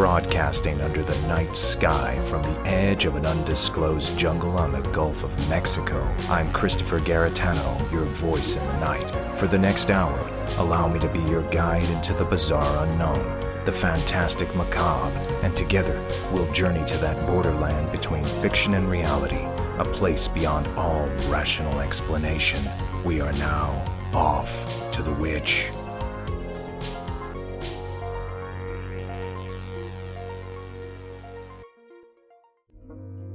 [0.00, 5.24] Broadcasting under the night sky from the edge of an undisclosed jungle on the Gulf
[5.24, 9.36] of Mexico, I'm Christopher Garetano, your voice in the night.
[9.36, 10.26] For the next hour,
[10.56, 16.02] allow me to be your guide into the bizarre unknown, the fantastic macabre, and together
[16.32, 19.44] we'll journey to that borderland between fiction and reality,
[19.76, 22.66] a place beyond all rational explanation.
[23.04, 25.70] We are now off to the witch.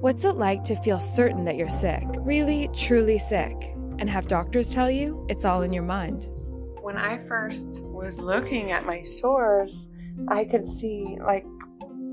[0.05, 4.71] What's it like to feel certain that you're sick, really, truly sick, and have doctors
[4.71, 6.29] tell you it's all in your mind?
[6.83, 9.89] When I first was looking at my sores,
[10.27, 11.43] I could see like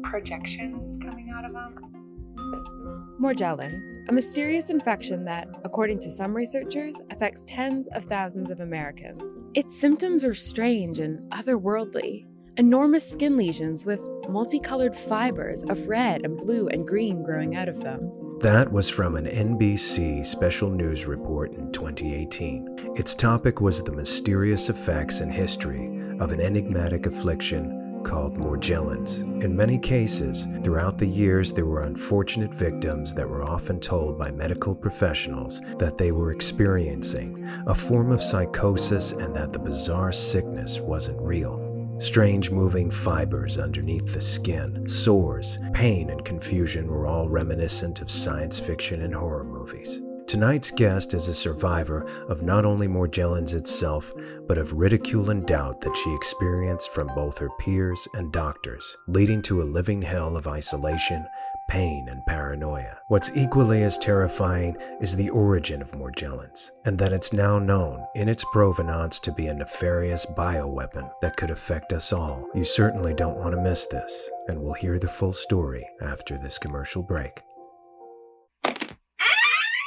[0.05, 3.19] projections coming out of them.
[3.21, 9.35] Morgellons, a mysterious infection that, according to some researchers, affects tens of thousands of Americans.
[9.53, 12.25] Its symptoms are strange and otherworldly.
[12.59, 17.81] Enormous skin lesions with multicolored fibers of red and blue and green growing out of
[17.81, 18.13] them.
[18.41, 22.93] That was from an NBC special news report in 2018.
[22.95, 25.87] Its topic was the mysterious effects and history
[26.21, 29.23] of an enigmatic affliction called Morgellons.
[29.43, 34.31] In many cases, throughout the years, there were unfortunate victims that were often told by
[34.31, 40.81] medical professionals that they were experiencing a form of psychosis and that the bizarre sickness
[40.81, 41.62] wasn't real.
[42.03, 48.59] Strange moving fibers underneath the skin, sores, pain, and confusion were all reminiscent of science
[48.59, 50.01] fiction and horror movies.
[50.27, 54.13] Tonight's guest is a survivor of not only Morgellons itself,
[54.49, 59.41] but of ridicule and doubt that she experienced from both her peers and doctors, leading
[59.43, 61.25] to a living hell of isolation,
[61.69, 62.99] pain, and paranoia.
[63.09, 68.29] What's equally as terrifying is the origin of Morgellons, and that it's now known in
[68.29, 72.49] its provenance to be a nefarious bioweapon that could affect us all.
[72.55, 76.59] You certainly don't want to miss this, and we'll hear the full story after this
[76.59, 77.43] commercial break.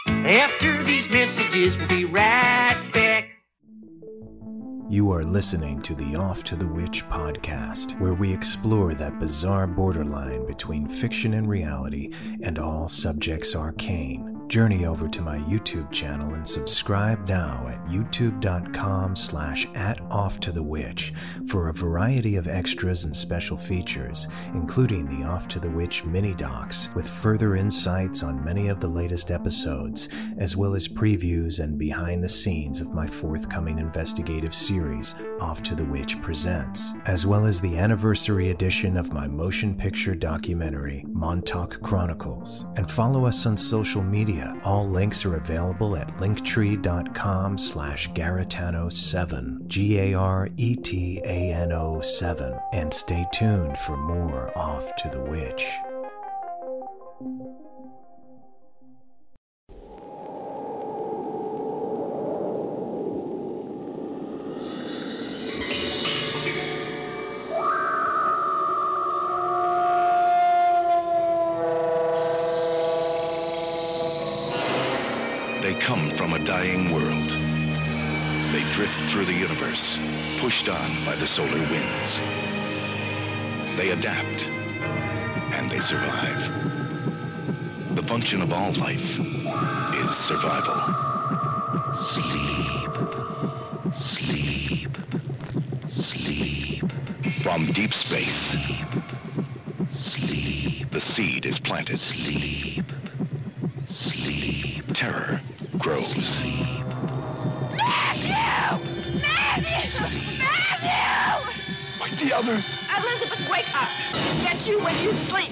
[0.08, 3.05] After these messages, we'll be right back.
[4.88, 9.66] You are listening to the Off to the Witch podcast, where we explore that bizarre
[9.66, 14.35] borderline between fiction and reality and all subjects arcane.
[14.48, 20.52] Journey over to my YouTube channel and subscribe now at youtube.com slash at off to
[20.52, 21.14] the witch
[21.48, 26.36] for a variety of extras and special features, including the Off to the Witch mini
[26.36, 31.78] docs with further insights on many of the latest episodes, as well as previews and
[31.80, 37.46] behind the scenes of my forthcoming investigative series, Off to the Witch Presents, as well
[37.46, 42.66] as the anniversary edition of my motion picture documentary, Montauk Chronicles.
[42.78, 44.35] And follow us on social media.
[44.64, 50.52] All links are available at linktree.com slash Garetano7, G-A-R-E-T-A-N-O
[52.02, 52.60] 7.
[52.74, 55.66] And stay tuned for more Off to the Witch.
[80.46, 82.20] Pushed on by the solar winds.
[83.78, 84.46] They adapt,
[85.54, 86.40] and they survive.
[87.96, 89.20] The function of all life
[89.96, 90.80] is survival.
[91.96, 92.92] Sleep.
[93.96, 94.98] Sleep.
[95.90, 96.92] Sleep.
[97.42, 98.56] From deep space,
[99.94, 100.92] Sleep.
[100.92, 101.98] the seed is planted.
[101.98, 102.86] Sleep.
[103.88, 104.84] Sleep.
[104.94, 105.42] Terror
[105.80, 106.44] grows.
[109.98, 110.35] Like
[112.26, 112.76] the others.
[112.98, 113.90] Elizabeth, wake up!
[114.42, 115.52] Get you when you sleep.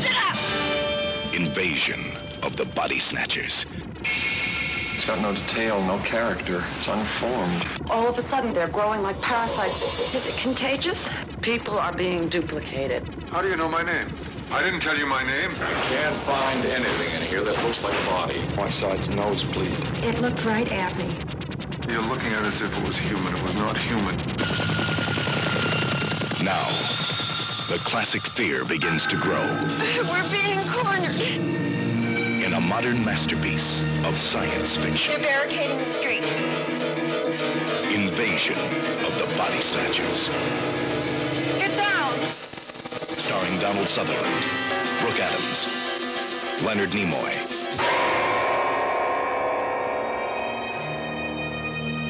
[0.00, 1.34] Sit up!
[1.34, 2.00] Invasion
[2.42, 3.66] of the body snatchers.
[4.00, 6.64] It's got no detail, no character.
[6.78, 7.66] It's unformed.
[7.90, 10.14] All of a sudden, they're growing like parasites.
[10.14, 11.10] Is it contagious?
[11.42, 13.02] People are being duplicated.
[13.26, 14.06] How do you know my name?
[14.50, 15.50] I didn't tell you my name.
[15.50, 18.38] I can't find anything in here that looks like a body.
[18.56, 19.76] One side's nosebleed.
[20.02, 21.18] It looked right at me.
[21.88, 23.34] You're looking at it as if it was human.
[23.34, 24.93] It was not human.
[26.44, 26.68] Now,
[27.70, 29.40] the classic fear begins to grow
[30.10, 31.18] We're being cornered.
[32.44, 35.14] in a modern masterpiece of science fiction.
[35.14, 36.22] They're barricading the street.
[37.90, 38.58] Invasion
[39.06, 40.28] of the Body Snatchers.
[41.56, 42.12] Get down!
[43.16, 44.44] Starring Donald Sutherland,
[45.00, 45.66] Brooke Adams,
[46.62, 47.32] Leonard Nimoy.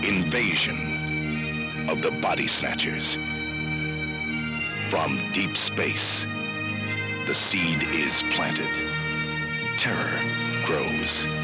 [0.03, 3.17] Invasion of the Body Snatchers
[4.94, 6.25] from deep space.
[7.26, 8.70] The seed is planted.
[9.76, 10.20] Terror
[10.67, 11.44] grows.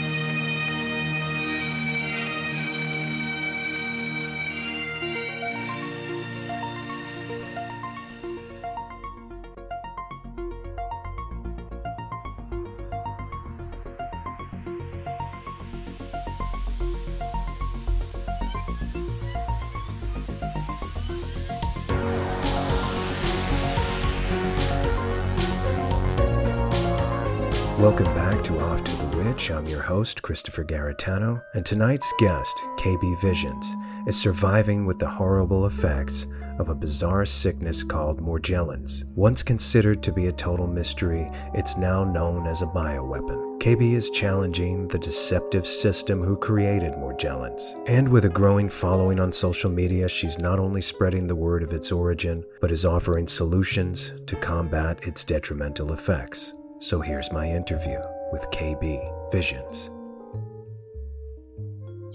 [30.31, 33.75] Christopher Garetano, and tonight's guest, KB Visions,
[34.07, 36.29] is surviving with the horrible effects
[36.61, 39.07] of a bizarre sickness called Morgellons.
[39.17, 43.59] Once considered to be a total mystery, it's now known as a bioweapon.
[43.59, 47.75] KB is challenging the deceptive system who created Morgellons.
[47.89, 51.73] And with a growing following on social media, she's not only spreading the word of
[51.73, 56.55] its origin, but is offering solutions to combat its detrimental effects.
[56.79, 57.99] So here's my interview
[58.31, 59.91] with KB Visions.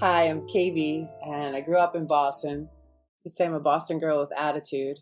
[0.01, 2.67] Hi, I'm KB, and I grew up in Boston.
[3.23, 4.99] You'd say I'm a Boston girl with attitude.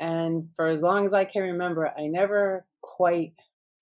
[0.00, 3.36] And for as long as I can remember, I never quite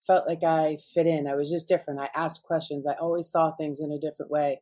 [0.07, 1.27] felt like I fit in.
[1.27, 2.01] I was just different.
[2.01, 2.87] I asked questions.
[2.87, 4.61] I always saw things in a different way.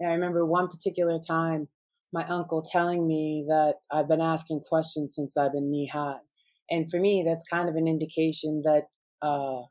[0.00, 1.68] And I remember one particular time,
[2.14, 6.20] my uncle telling me that I've been asking questions since I've been knee high.
[6.70, 8.84] And for me, that's kind of an indication that
[9.20, 9.66] uh,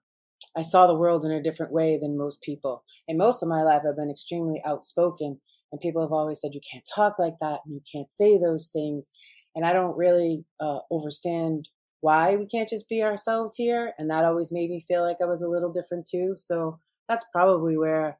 [0.55, 2.83] I saw the world in a different way than most people.
[3.07, 5.39] And most of my life, I've been extremely outspoken.
[5.71, 8.69] And people have always said, you can't talk like that and you can't say those
[8.73, 9.11] things.
[9.55, 11.69] And I don't really uh, understand
[12.01, 13.93] why we can't just be ourselves here.
[13.97, 16.35] And that always made me feel like I was a little different too.
[16.37, 18.19] So that's probably where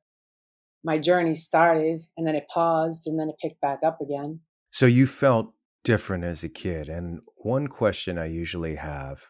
[0.83, 2.01] my journey started.
[2.17, 4.41] And then it paused and then it picked back up again.
[4.71, 6.89] So you felt different as a kid.
[6.89, 9.23] And one question I usually have,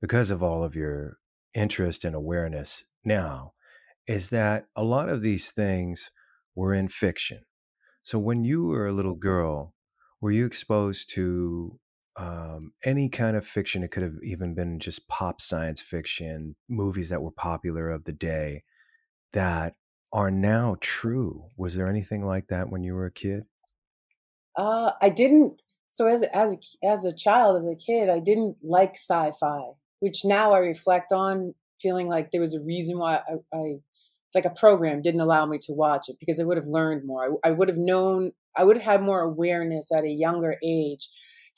[0.00, 1.18] because of all of your
[1.54, 3.52] interest and awareness now
[4.06, 6.10] is that a lot of these things
[6.54, 7.42] were in fiction.
[8.02, 9.74] So when you were a little girl,
[10.20, 11.78] were you exposed to
[12.16, 13.82] um, any kind of fiction?
[13.82, 18.12] It could have even been just pop science fiction, movies that were popular of the
[18.12, 18.64] day
[19.32, 19.74] that
[20.12, 21.48] are now true.
[21.56, 23.44] Was there anything like that when you were a kid?
[24.56, 25.62] Uh, I didn't.
[25.88, 29.72] So as as as a child, as a kid, I didn't like sci-fi
[30.02, 33.74] which now I reflect on feeling like there was a reason why I, I
[34.34, 37.38] like a program didn't allow me to watch it because I would have learned more.
[37.44, 41.08] I, I would have known, I would have had more awareness at a younger age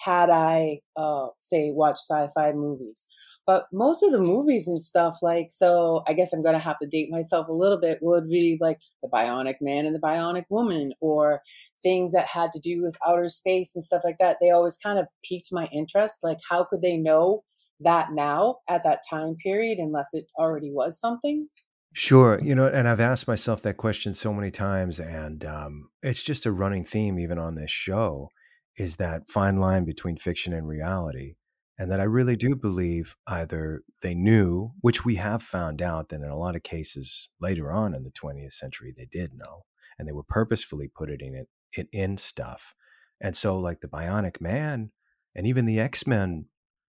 [0.00, 3.06] had I, uh, say, watched sci-fi movies.
[3.46, 6.79] But most of the movies and stuff, like, so I guess I'm going to have
[6.82, 10.44] to date myself a little bit, would be like The Bionic Man and The Bionic
[10.50, 11.40] Woman, or
[11.82, 14.37] things that had to do with outer space and stuff like that.
[14.40, 16.19] They always kind of piqued my interest.
[16.23, 17.44] Like, how could they know
[17.81, 21.49] that now at that time period unless it already was something?
[21.97, 22.41] Sure.
[22.43, 26.44] You know, and I've asked myself that question so many times, and um, it's just
[26.44, 28.31] a running theme, even on this show,
[28.76, 31.35] is that fine line between fiction and reality.
[31.78, 36.21] And that I really do believe either they knew, which we have found out that
[36.21, 39.64] in a lot of cases later on in the 20th century, they did know,
[39.99, 42.75] and they were purposefully putting it, it in stuff.
[43.21, 44.90] And so, like the Bionic Man
[45.35, 46.47] and even the X Men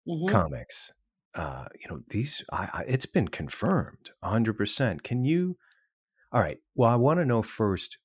[0.09, 0.29] mm-hmm.
[0.29, 0.93] comics.
[1.35, 5.03] Uh, you know, these, I, I, it's been confirmed 100%.
[5.03, 5.57] Can you,
[6.31, 7.99] all right, well, I want to know first,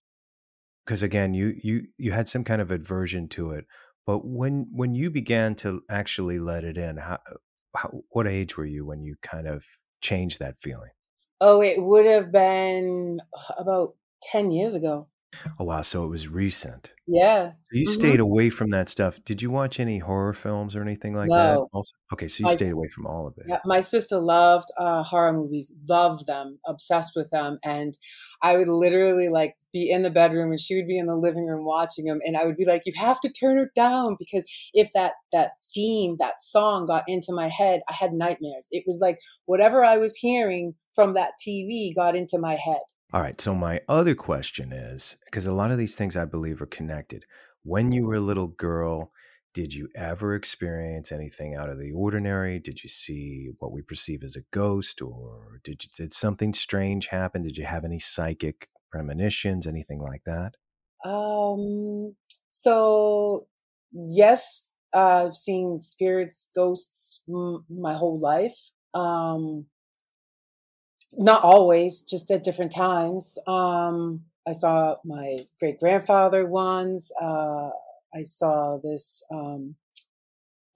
[0.85, 3.65] because again, you, you, you had some kind of aversion to it,
[4.05, 7.19] but when, when you began to actually let it in, how,
[7.75, 9.65] how, what age were you when you kind of
[10.01, 10.91] changed that feeling?
[11.41, 13.19] Oh, it would have been
[13.57, 13.95] about
[14.31, 15.07] 10 years ago.
[15.59, 15.81] Oh wow!
[15.81, 16.93] So it was recent.
[17.07, 17.51] Yeah.
[17.51, 17.93] So you mm-hmm.
[17.93, 19.23] stayed away from that stuff.
[19.23, 21.35] Did you watch any horror films or anything like no.
[21.35, 21.57] that?
[21.71, 23.45] Also, okay, so you my, stayed away from all of it.
[23.47, 27.97] Yeah, my sister loved uh, horror movies, loved them, obsessed with them, and
[28.41, 31.45] I would literally like be in the bedroom and she would be in the living
[31.45, 34.43] room watching them, and I would be like, "You have to turn it down because
[34.73, 38.67] if that that theme, that song got into my head, I had nightmares.
[38.71, 42.81] It was like whatever I was hearing from that TV got into my head."
[43.13, 43.39] All right.
[43.39, 47.25] So, my other question is because a lot of these things I believe are connected.
[47.63, 49.11] When you were a little girl,
[49.53, 52.59] did you ever experience anything out of the ordinary?
[52.59, 57.07] Did you see what we perceive as a ghost, or did you, did something strange
[57.07, 57.43] happen?
[57.43, 60.55] Did you have any psychic premonitions, anything like that?
[61.05, 62.15] Um.
[62.49, 63.47] So
[63.91, 68.57] yes, I've seen spirits, ghosts m- my whole life.
[68.93, 69.67] Um
[71.13, 73.37] not always, just at different times.
[73.47, 77.11] Um, I saw my great grandfather once.
[77.21, 77.69] Uh,
[78.15, 79.75] I saw this um,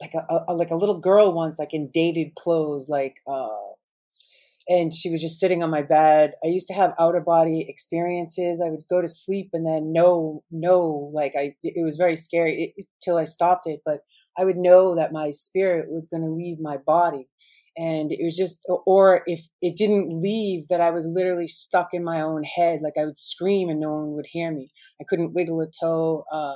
[0.01, 3.47] like a, a, like a little girl once, like in dated clothes, like uh,
[4.67, 6.33] and she was just sitting on my bed.
[6.43, 8.61] I used to have outer body experiences.
[8.65, 12.73] I would go to sleep and then know, know, like I, it was very scary
[12.77, 14.01] it, till I stopped it, but
[14.37, 17.27] I would know that my spirit was going to leave my body.
[17.77, 22.03] And it was just, or if it didn't leave, that I was literally stuck in
[22.03, 22.81] my own head.
[22.83, 24.71] Like I would scream and no one would hear me.
[24.99, 26.25] I couldn't wiggle a toe.
[26.31, 26.55] Uh,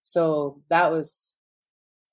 [0.00, 1.36] so that was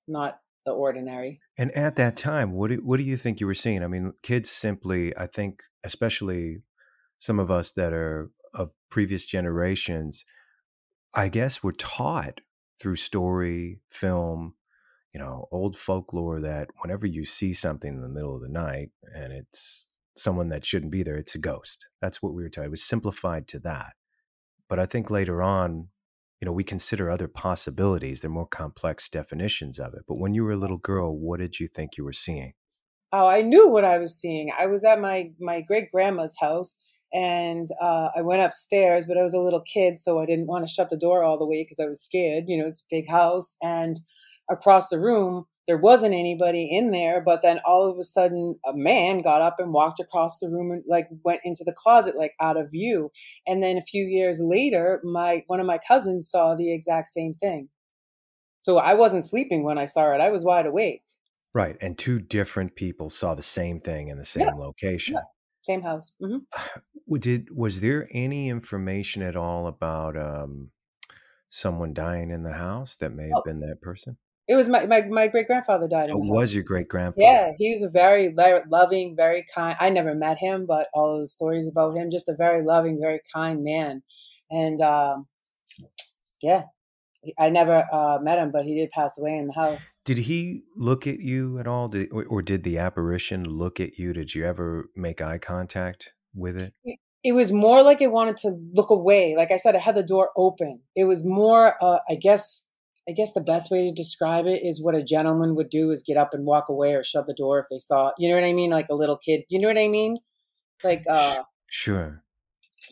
[0.08, 1.40] not the ordinary.
[1.58, 3.84] And at that time, what do, what do you think you were seeing?
[3.84, 6.64] I mean, kids simply, I think, especially
[7.20, 10.26] some of us that are of previous generations,
[11.14, 12.42] I guess were taught
[12.80, 14.56] through story, film,
[15.14, 18.92] you know, old folklore that whenever you see something in the middle of the night
[19.14, 21.88] and it's someone that shouldn't be there, it's a ghost.
[22.02, 22.66] That's what we were taught.
[22.66, 23.94] It was simplified to that.
[24.70, 25.90] But I think later on,
[26.40, 28.22] you know, we consider other possibilities.
[28.22, 30.04] They're more complex definitions of it.
[30.08, 32.54] But when you were a little girl, what did you think you were seeing?
[33.14, 34.52] Oh, I knew what I was seeing.
[34.58, 36.78] I was at my my great grandma's house,
[37.14, 40.66] and uh, I went upstairs, but I was a little kid, so I didn't want
[40.66, 42.46] to shut the door all the way because I was scared.
[42.48, 44.00] You know, it's a big house, and
[44.52, 48.74] across the room there wasn't anybody in there but then all of a sudden a
[48.74, 52.34] man got up and walked across the room and like went into the closet like
[52.40, 53.12] out of view
[53.48, 57.34] and then a few years later my one of my cousins saw the exact same
[57.34, 57.70] thing
[58.62, 61.04] so i wasn't sleeping when i saw it i was wide awake
[61.54, 64.54] right and two different people saw the same thing in the same yeah.
[64.54, 65.22] location yeah.
[65.62, 67.18] same house mm-hmm.
[67.20, 70.72] did was there any information at all about um
[71.50, 73.44] someone dying in the house that may have oh.
[73.46, 74.18] been that person
[74.48, 76.10] it was my my, my great grandfather died.
[76.10, 77.24] It was your great grandfather?
[77.24, 78.34] Yeah, he was a very
[78.70, 79.76] loving, very kind.
[79.80, 83.22] I never met him, but all the stories about him, just a very loving, very
[83.34, 84.04] kind man.
[84.50, 85.28] And um,
[86.42, 86.64] yeah,
[87.38, 90.02] I never uh, met him, but he did pass away in the house.
[90.06, 94.00] Did he look at you at all, did, or, or did the apparition look at
[94.00, 94.12] you?
[94.12, 96.74] Did you ever make eye contact with it?
[97.24, 99.36] It was more like it wanted to look away.
[99.38, 100.82] Like I said, I had the door open.
[100.96, 102.68] It was more, uh, I guess,
[103.12, 106.02] I guess the best way to describe it is what a gentleman would do is
[106.02, 108.46] get up and walk away or shut the door if they saw, you know what
[108.46, 108.70] I mean?
[108.70, 110.16] Like a little kid, you know what I mean?
[110.82, 112.24] Like, uh, sure.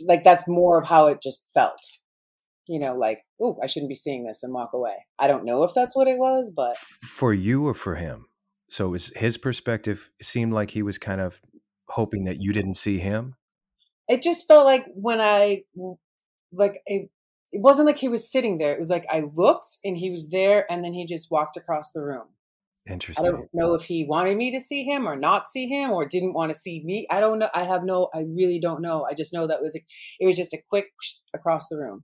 [0.01, 1.79] Like that's more of how it just felt,
[2.67, 5.05] you know, like, oh, I shouldn't be seeing this and walk away.
[5.17, 8.25] I don't know if that's what it was, but for you or for him.
[8.69, 11.39] So it was his perspective seemed like he was kind of
[11.88, 13.35] hoping that you didn't see him.
[14.09, 15.61] It just felt like when I
[16.51, 17.09] like it
[17.51, 18.73] it wasn't like he was sitting there.
[18.73, 21.91] It was like I looked and he was there and then he just walked across
[21.91, 22.27] the room.
[22.87, 23.25] Interesting.
[23.25, 26.07] I don't know if he wanted me to see him or not see him or
[26.07, 27.05] didn't want to see me.
[27.09, 27.49] I don't know.
[27.53, 29.05] I have no I really don't know.
[29.09, 29.79] I just know that was a,
[30.19, 30.85] it was just a quick
[31.33, 32.03] across the room.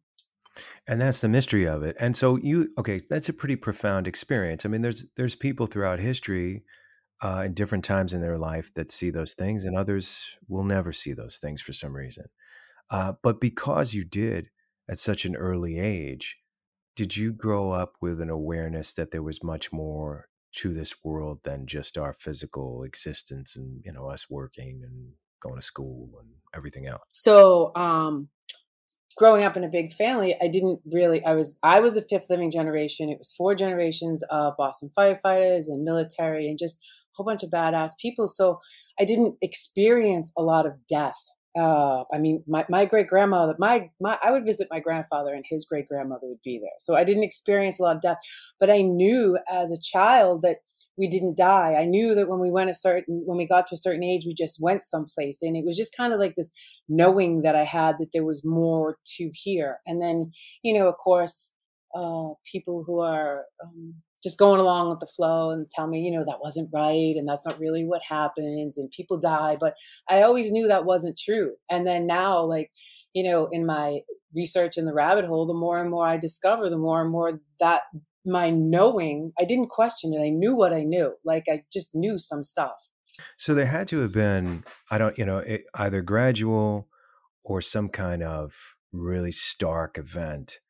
[0.88, 1.96] And that's the mystery of it.
[2.00, 4.66] And so you okay, that's a pretty profound experience.
[4.66, 6.64] I mean there's there's people throughout history
[7.22, 10.92] uh, in different times in their life that see those things and others will never
[10.92, 12.26] see those things for some reason.
[12.90, 14.50] Uh, but because you did,
[14.90, 16.38] at such an early age,
[16.96, 21.40] did you grow up with an awareness that there was much more to this world
[21.44, 25.12] than just our physical existence and you know us working and
[25.42, 27.04] going to school and everything else?
[27.12, 28.30] So um
[29.18, 32.30] growing up in a big family i didn't really i was i was the fifth
[32.30, 33.10] living generation.
[33.10, 36.82] It was four generations of boston firefighters and military and just a
[37.16, 38.28] whole bunch of badass people.
[38.28, 38.60] So
[39.00, 41.18] i didn't experience a lot of death
[41.58, 45.46] uh, I mean, my, my great grandmother, my, my, I would visit my grandfather and
[45.48, 46.70] his great grandmother would be there.
[46.80, 48.18] So I didn't experience a lot of death,
[48.60, 50.58] but I knew as a child that
[50.98, 51.76] we didn't die.
[51.76, 54.26] I knew that when we went a certain, when we got to a certain age,
[54.26, 55.42] we just went someplace.
[55.42, 56.52] And it was just kind of like this
[56.88, 59.80] knowing that I had that there was more to hear.
[59.86, 60.32] And then,
[60.64, 61.54] you know, of course,
[61.94, 63.96] uh, people who are um,
[64.26, 67.30] just going along with the flow and tell me, you know, that wasn't right and
[67.30, 69.56] that's not really what happens and people die.
[69.60, 69.76] But
[70.10, 71.54] I always knew that wasn't true.
[71.70, 72.72] And then now, like,
[73.14, 74.00] you know, in my
[74.36, 77.40] research in the rabbit hole, the more and more I discover, the more and more
[77.60, 77.84] that
[78.26, 80.26] my knowing, I didn't question it.
[80.26, 81.14] I knew what I knew.
[81.24, 82.74] Like I just knew some stuff.
[83.38, 86.88] So there had to have been, I don't, you know, it, either gradual
[87.44, 90.62] or some kind of really stark event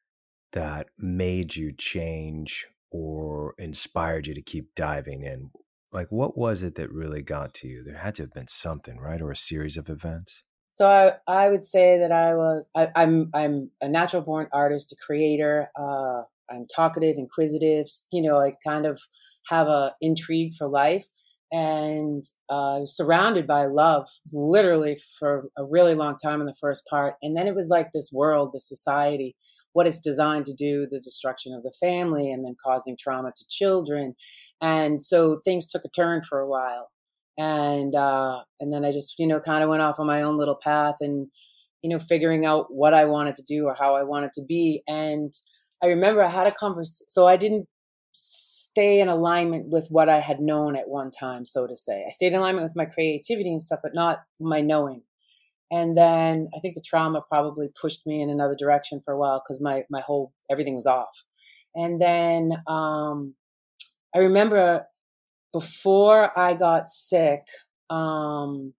[0.52, 5.52] that made you change or inspired you to keep diving in?
[5.92, 7.84] Like, what was it that really got to you?
[7.84, 10.44] There had to have been something, right, or a series of events.
[10.72, 14.48] So I, I would say that I was I, am I'm, I'm a natural born
[14.52, 15.70] artist, a creator.
[15.78, 17.88] Uh, I'm talkative, inquisitive.
[18.12, 19.02] You know, I kind of
[19.48, 21.06] have a intrigue for life,
[21.52, 27.16] and uh, surrounded by love, literally for a really long time in the first part.
[27.22, 29.36] And then it was like this world, this society
[29.75, 33.46] what it's designed to do, the destruction of the family, and then causing trauma to
[33.50, 34.15] children.
[34.62, 36.89] And so things took a turn for a while.
[37.38, 40.38] and uh, and then I just you know kind of went off on my own
[40.38, 41.27] little path and
[41.82, 44.82] you know figuring out what I wanted to do or how I wanted to be.
[44.88, 45.34] And
[45.84, 47.67] I remember I had a conversation, so I didn't
[48.13, 52.05] stay in alignment with what I had known at one time, so to say.
[52.08, 55.01] I stayed in alignment with my creativity and stuff, but not my knowing.
[55.72, 59.42] And then I think the trauma probably pushed me in another direction for a while
[59.44, 61.24] because my my whole everything was off.
[61.76, 63.36] And then um,
[64.16, 64.86] I remember
[65.52, 67.42] before I got sick,
[67.90, 68.74] um,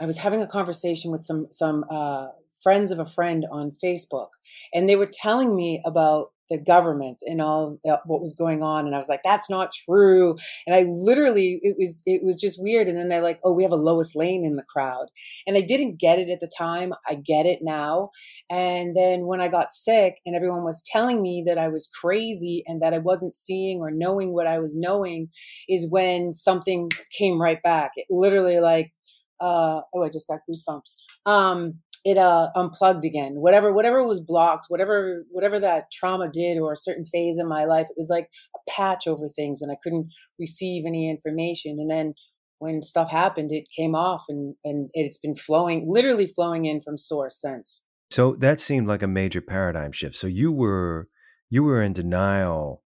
[0.00, 2.28] I was having a conversation with some some uh,
[2.62, 4.30] friends of a friend on Facebook,
[4.72, 8.94] and they were telling me about the government and all what was going on and
[8.94, 10.36] i was like that's not true.
[10.66, 13.62] And i literally it was it was just weird and then they're like oh we
[13.62, 15.06] have a Lois Lane in the crowd.
[15.46, 18.10] And i didn't get it at the time i get it now.
[18.50, 22.62] And then when i got sick and everyone was telling me that i was crazy
[22.66, 25.28] and that i wasn't seeing or knowing what i was knowing
[25.68, 27.92] is when something came right back.
[27.96, 28.92] It literally like
[29.40, 30.94] uh oh i just got goosebumps.
[31.26, 33.34] Um it uh unplugged again.
[33.34, 37.64] Whatever whatever was blocked whatever whatever that trauma did or a certain phase in my
[37.64, 40.08] life it was like a patch over things and i couldn't
[40.38, 41.78] receive any information.
[41.80, 42.14] And then
[42.58, 46.96] when stuff happened it came off and and it's been flowing literally flowing in from
[46.96, 47.82] source since.
[48.10, 50.14] So that seemed like a major paradigm shift.
[50.14, 51.08] So you were
[51.50, 52.84] you were in denial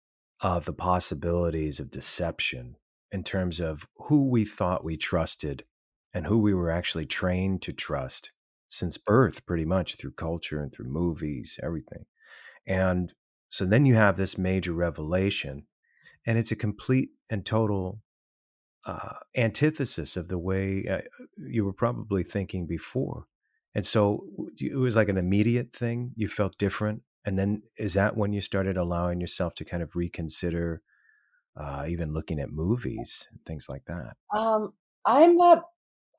[0.40, 2.76] of the possibilities of deception
[3.10, 5.64] in terms of who we thought we trusted
[6.14, 8.32] and who we were actually trained to trust
[8.72, 12.06] since birth, pretty much through culture and through movies, everything.
[12.66, 13.12] And
[13.50, 15.66] so then you have this major revelation,
[16.24, 18.00] and it's a complete and total
[18.86, 21.02] uh, antithesis of the way uh,
[21.36, 23.26] you were probably thinking before.
[23.74, 24.24] And so
[24.58, 26.12] it was like an immediate thing.
[26.16, 27.02] You felt different.
[27.26, 30.80] And then is that when you started allowing yourself to kind of reconsider
[31.54, 34.16] uh, even looking at movies things like that?
[34.34, 34.72] Um,
[35.04, 35.64] I'm not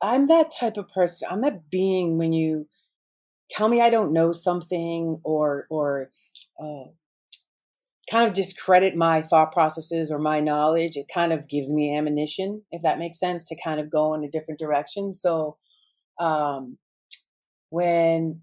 [0.03, 1.29] I'm that type of person.
[1.31, 2.67] I'm that being when you
[3.49, 6.11] tell me I don't know something or or
[6.61, 6.89] uh,
[8.11, 10.97] kind of discredit my thought processes or my knowledge.
[10.97, 14.25] It kind of gives me ammunition, if that makes sense, to kind of go in
[14.25, 15.13] a different direction.
[15.13, 15.57] So
[16.19, 16.77] um,
[17.69, 18.41] when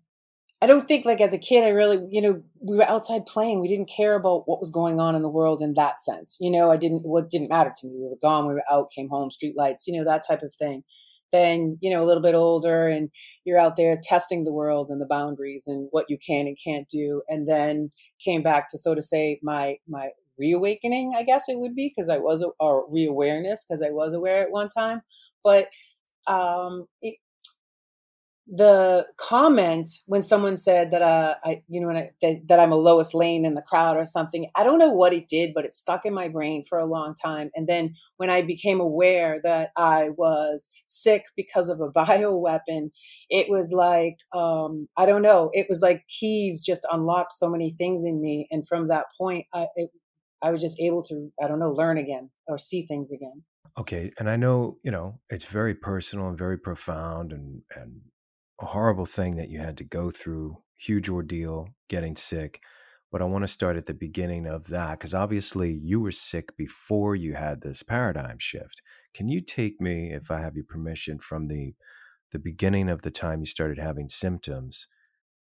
[0.63, 3.61] I don't think like as a kid, I really, you know, we were outside playing.
[3.61, 6.39] We didn't care about what was going on in the world in that sense.
[6.41, 7.97] You know, I didn't, what didn't matter to me.
[7.99, 8.49] We were gone.
[8.49, 10.85] We were out, came home, street lights, you know, that type of thing
[11.33, 13.11] then you know a little bit older and
[13.45, 16.89] you're out there testing the world and the boundaries and what you can and can't
[16.89, 17.89] do and then
[18.25, 22.09] came back to so to say my my reawakening i guess it would be because
[22.09, 25.03] i was or reawareness because i was aware at one time.
[25.45, 25.69] But
[26.27, 27.17] um it,
[28.53, 32.77] the comment when someone said that uh I you know I, that, that I'm a
[32.77, 35.73] Lois Lane in the crowd or something I don't know what it did but it
[35.73, 37.51] stuck in my brain for a long time.
[37.55, 42.91] And then when I became aware that I was sick because of a bio weapon
[43.29, 47.71] it was like um I don't know it was like keys just unlocked so many
[47.71, 48.49] things in me.
[48.51, 49.91] And from that point I it,
[50.43, 53.45] I was just able to I don't know learn again or see things again.
[53.79, 58.01] Okay, and I know, you know, it's very personal and very profound and and
[58.61, 62.61] a horrible thing that you had to go through, huge ordeal, getting sick.
[63.11, 66.57] But I want to start at the beginning of that because obviously you were sick
[66.57, 68.83] before you had this paradigm shift.
[69.15, 71.75] Can you take me, if I have your permission, from the
[72.31, 74.87] the beginning of the time you started having symptoms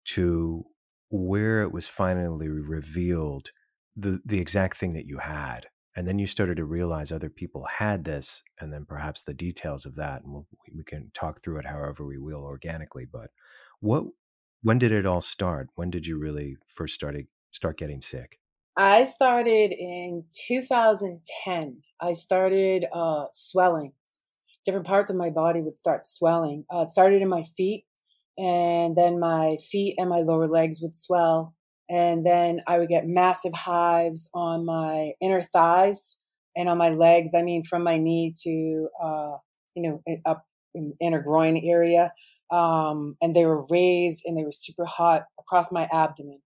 [0.06, 0.64] to
[1.10, 3.50] where it was finally revealed
[3.94, 5.66] the the exact thing that you had
[5.98, 9.84] and then you started to realize other people had this and then perhaps the details
[9.84, 13.30] of that and we'll, we can talk through it however we will organically but
[13.80, 14.04] what
[14.62, 15.68] when did it all start?
[15.74, 18.38] When did you really first started start getting sick?
[18.76, 23.92] I started in 2010 i started uh, swelling.
[24.64, 26.64] Different parts of my body would start swelling.
[26.72, 27.86] Uh, it started in my feet
[28.36, 31.54] and then my feet and my lower legs would swell
[31.88, 36.18] and then I would get massive hives on my inner thighs
[36.56, 37.34] and on my legs.
[37.34, 39.36] I mean, from my knee to, uh,
[39.74, 42.12] you know, up in inner groin area.
[42.50, 46.40] Um, and they were raised and they were super hot across my abdomen.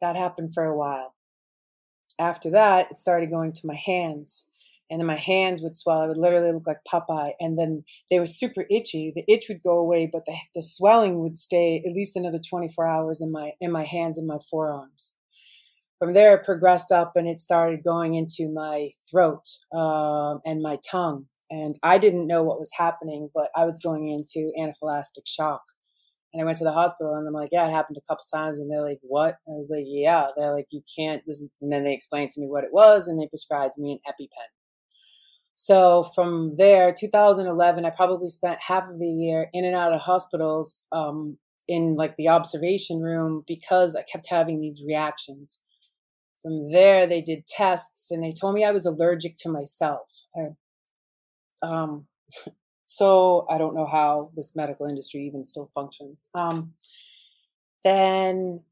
[0.00, 1.14] That happened for a while.
[2.18, 4.46] After that, it started going to my hands
[4.90, 6.00] and then my hands would swell.
[6.00, 7.32] I would literally look like Popeye.
[7.38, 9.12] And then they were super itchy.
[9.14, 12.86] The itch would go away, but the, the swelling would stay at least another 24
[12.86, 15.14] hours in my in my hands and my forearms.
[16.00, 20.78] From there, it progressed up and it started going into my throat um, and my
[20.90, 21.26] tongue.
[21.50, 25.62] And I didn't know what was happening, but I was going into anaphylactic shock.
[26.32, 28.60] And I went to the hospital and I'm like, yeah, it happened a couple times.
[28.60, 29.34] And they're like, what?
[29.46, 30.28] I was like, yeah.
[30.36, 31.22] They're like, you can't.
[31.26, 34.00] This is, and then they explained to me what it was and they prescribed me
[34.06, 34.59] an EpiPen.
[35.62, 40.00] So from there, 2011, I probably spent half of the year in and out of
[40.00, 41.36] hospitals um,
[41.68, 45.60] in like the observation room because I kept having these reactions.
[46.40, 50.10] From there, they did tests and they told me I was allergic to myself.
[50.34, 50.46] I,
[51.60, 52.06] um,
[52.86, 56.28] so I don't know how this medical industry even still functions.
[56.34, 56.72] Um,
[57.84, 58.62] then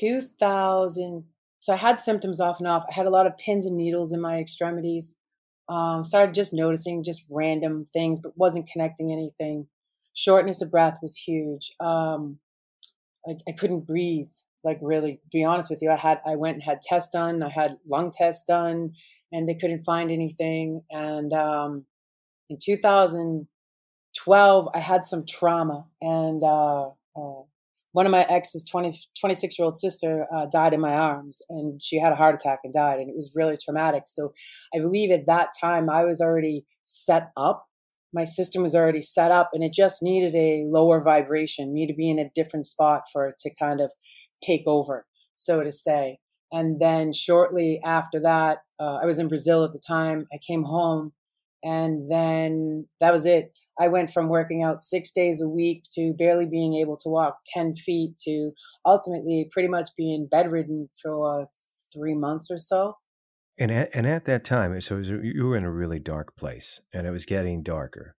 [0.00, 1.26] 2000,
[1.60, 2.86] so I had symptoms off and off.
[2.90, 5.14] I had a lot of pins and needles in my extremities.
[5.68, 9.66] Um, started just noticing just random things, but wasn't connecting anything.
[10.14, 11.74] Shortness of breath was huge.
[11.78, 12.38] Um,
[13.26, 14.30] I, I couldn't breathe.
[14.64, 17.42] Like really, to be honest with you, I had I went and had tests done.
[17.42, 18.94] I had lung tests done,
[19.30, 20.82] and they couldn't find anything.
[20.90, 21.86] And um,
[22.50, 27.42] in 2012, I had some trauma, and uh, uh,
[27.98, 31.82] one of my ex's 20, 26 year old sister uh, died in my arms and
[31.82, 34.04] she had a heart attack and died and it was really traumatic.
[34.06, 34.32] So
[34.72, 37.66] i believe at that time i was already set up.
[38.14, 41.92] My system was already set up and it just needed a lower vibration me to
[41.92, 43.90] be in a different spot for it to kind of
[44.40, 46.18] take over so to say.
[46.52, 50.28] And then shortly after that uh, i was in brazil at the time.
[50.32, 51.14] I came home
[51.64, 56.12] and then that was it I went from working out six days a week to
[56.12, 58.52] barely being able to walk 10 feet to
[58.84, 61.44] ultimately pretty much being bedridden for uh,
[61.92, 62.96] three months or so.
[63.58, 66.80] And at, and at that time, so was, you were in a really dark place
[66.92, 68.14] and it was getting darker.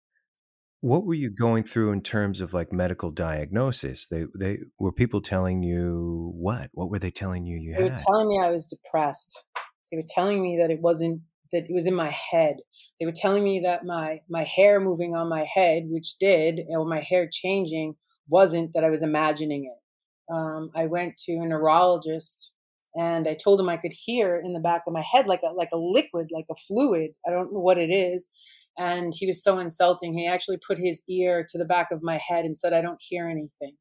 [0.81, 4.07] What were you going through in terms of like medical diagnosis?
[4.07, 6.71] They they were people telling you what?
[6.73, 7.91] What were they telling you you they had?
[7.91, 9.45] They were telling me I was depressed.
[9.91, 12.57] They were telling me that it wasn't that it was in my head.
[12.99, 16.85] They were telling me that my my hair moving on my head, which did, or
[16.85, 17.97] my hair changing,
[18.29, 20.35] wasn't that I was imagining it.
[20.35, 22.53] Um, I went to a neurologist
[22.95, 25.53] and I told him I could hear in the back of my head like a
[25.53, 27.13] like a liquid, like a fluid.
[27.27, 28.29] I don't know what it is.
[28.77, 30.15] And he was so insulting.
[30.15, 33.01] He actually put his ear to the back of my head and said, "I don't
[33.03, 33.77] hear anything."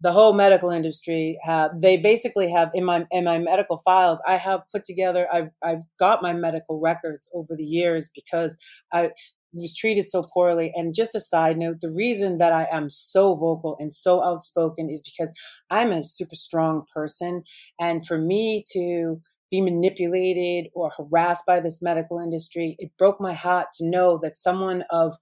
[0.00, 4.36] The whole medical industry have they basically have in my in my medical files i
[4.36, 8.56] have put together i've i've got my medical records over the years because
[8.92, 9.10] i
[9.56, 10.72] was treated so poorly.
[10.74, 14.90] And just a side note the reason that i am so vocal and so outspoken
[14.90, 15.32] is because
[15.70, 17.42] i'm a super strong person.
[17.80, 23.32] And for me to be manipulated or harassed by this medical industry it broke my
[23.32, 25.16] heart to know that someone of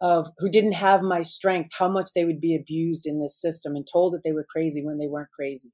[0.00, 3.76] of who didn't have my strength, how much they would be abused in this system
[3.76, 5.72] and told that they were crazy when they weren't crazy.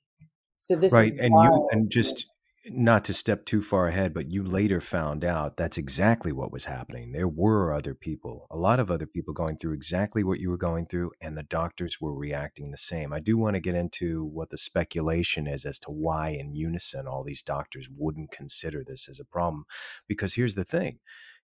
[0.58, 1.52] So this right, and wild.
[1.52, 2.26] you and just
[2.70, 6.64] not to step too far ahead, but you later found out that's exactly what was
[6.64, 7.12] happening.
[7.12, 10.56] There were other people, a lot of other people going through exactly what you were
[10.56, 13.12] going through, and the doctors were reacting the same.
[13.12, 17.06] I do want to get into what the speculation is as to why, in unison,
[17.06, 19.64] all these doctors wouldn't consider this as a problem.
[20.08, 20.98] Because here's the thing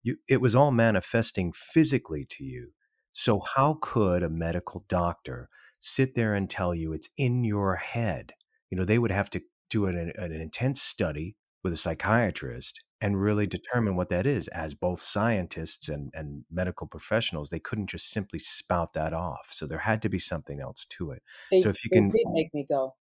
[0.02, 2.72] you, it was all manifesting physically to you.
[3.12, 5.48] So, how could a medical doctor
[5.80, 8.34] sit there and tell you it's in your head?
[8.70, 13.20] You know, they would have to do an, an intense study with a psychiatrist and
[13.20, 14.48] really determine what that is.
[14.48, 19.48] As both scientists and, and medical professionals, they couldn't just simply spout that off.
[19.50, 21.22] So, there had to be something else to it.
[21.50, 22.10] They, so, if you can.
[22.10, 22.94] did make me go.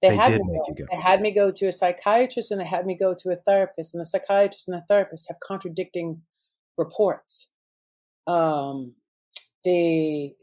[0.00, 0.64] They, they did make go.
[0.66, 0.86] you go.
[0.90, 3.94] They had me go to a psychiatrist and they had me go to a therapist,
[3.94, 6.22] and the psychiatrist and the therapist have contradicting
[6.78, 7.50] reports.
[8.26, 8.94] Um,
[9.64, 10.34] the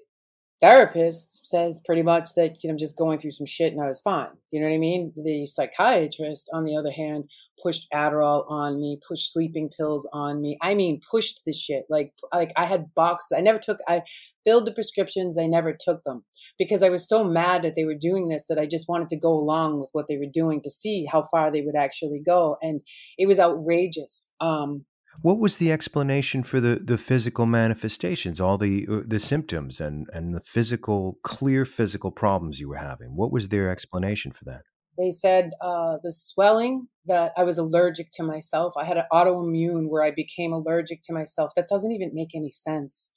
[0.61, 3.87] therapist says pretty much that you know, I'm just going through some shit and I
[3.87, 4.29] was fine.
[4.51, 5.13] You know what I mean?
[5.15, 7.29] The psychiatrist, on the other hand,
[7.61, 10.57] pushed Adderall on me, pushed sleeping pills on me.
[10.61, 11.83] I mean, pushed the shit.
[11.89, 13.37] Like, like I had boxes.
[13.37, 13.79] I never took.
[13.87, 14.01] I
[14.43, 15.37] filled the prescriptions.
[15.37, 16.25] I never took them
[16.57, 19.17] because I was so mad that they were doing this that I just wanted to
[19.17, 22.57] go along with what they were doing to see how far they would actually go,
[22.61, 22.81] and
[23.17, 24.31] it was outrageous.
[24.41, 24.85] Um,
[25.21, 30.07] what was the explanation for the, the physical manifestations, all the uh, the symptoms and,
[30.13, 33.15] and the physical, clear physical problems you were having?
[33.15, 34.61] What was their explanation for that?
[34.97, 38.73] They said uh, the swelling that I was allergic to myself.
[38.77, 41.51] I had an autoimmune where I became allergic to myself.
[41.55, 43.11] That doesn't even make any sense.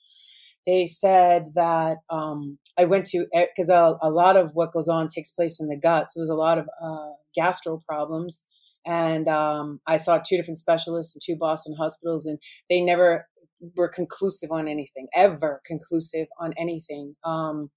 [0.65, 5.09] They said that um, I went to because a, a, lot of what goes on
[5.09, 6.09] takes place in the gut.
[6.09, 8.47] So there's a lot of uh, gastro problems
[8.87, 13.27] and um, I saw two different specialists in two Boston hospitals, and they never
[13.77, 17.15] were conclusive on anything, ever conclusive on anything.
[17.25, 17.71] Um,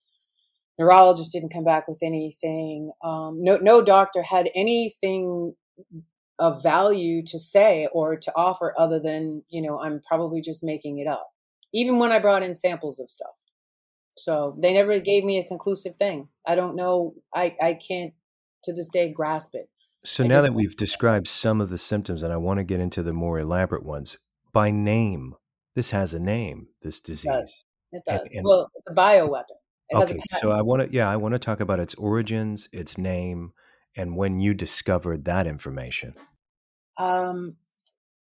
[0.80, 2.91] neurologist didn't come back with anything.
[3.04, 5.54] Um, no, no doctor had anything
[6.39, 11.00] of value to say or to offer other than you know I'm probably just making
[11.00, 11.28] it up.
[11.74, 13.36] Even when I brought in samples of stuff,
[14.18, 16.30] so they never gave me a conclusive thing.
[16.48, 17.15] I don't know.
[17.34, 18.13] I I can't
[18.65, 19.70] to this day grasp it.
[20.06, 23.02] So now that we've described some of the symptoms, and I want to get into
[23.02, 24.18] the more elaborate ones,
[24.54, 25.36] by name,
[25.76, 26.68] this has a name.
[26.82, 27.26] This disease.
[27.26, 27.65] It does.
[27.91, 28.20] It does.
[28.20, 29.44] And- and- well, it's a bioweapon.
[29.89, 31.94] It has a okay, so I want to yeah, I want to talk about its
[31.96, 33.54] origins, its name,
[33.96, 36.15] and when you discovered that information.
[36.98, 37.58] Um,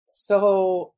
[0.10, 0.94] so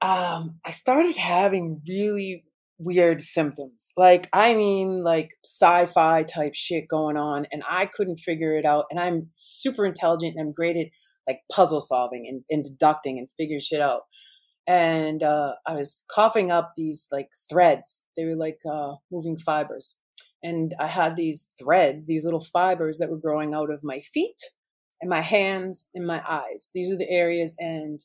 [0.00, 2.44] um, I started having really
[2.78, 3.92] weird symptoms.
[3.96, 8.64] Like, I mean, like sci fi type shit going on, and I couldn't figure it
[8.64, 8.86] out.
[8.90, 10.86] And I'm super intelligent and I'm great at
[11.26, 14.02] like puzzle solving and, and deducting and figure shit out.
[14.68, 18.04] And uh, I was coughing up these like threads.
[18.16, 19.98] They were like uh, moving fibers.
[20.42, 24.36] And I had these threads, these little fibers that were growing out of my feet
[25.00, 26.70] and my hands and my eyes.
[26.74, 27.98] These are the areas, and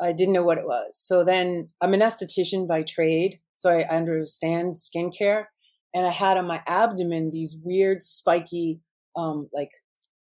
[0.00, 0.96] I didn't know what it was.
[0.96, 5.46] So then I'm an esthetician by trade, so I understand skincare.
[5.92, 8.80] And I had on my abdomen these weird, spiky,
[9.16, 9.70] um, like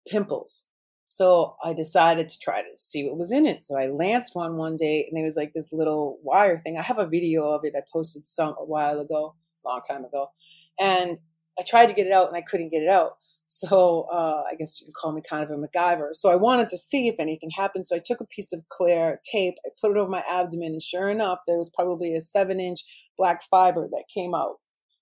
[0.07, 0.67] pimples.
[1.07, 3.65] So I decided to try to see what was in it.
[3.65, 6.77] So I lanced one one day, and there was like this little wire thing.
[6.77, 7.73] I have a video of it.
[7.75, 10.31] I posted some a while ago, long time ago,
[10.79, 11.17] and
[11.59, 13.17] I tried to get it out, and I couldn't get it out.
[13.47, 16.09] So uh, I guess you could call me kind of a MacGyver.
[16.13, 17.87] So I wanted to see if anything happened.
[17.87, 20.81] So I took a piece of clear tape, I put it over my abdomen, and
[20.81, 22.81] sure enough, there was probably a seven inch
[23.17, 24.55] black fiber that came out.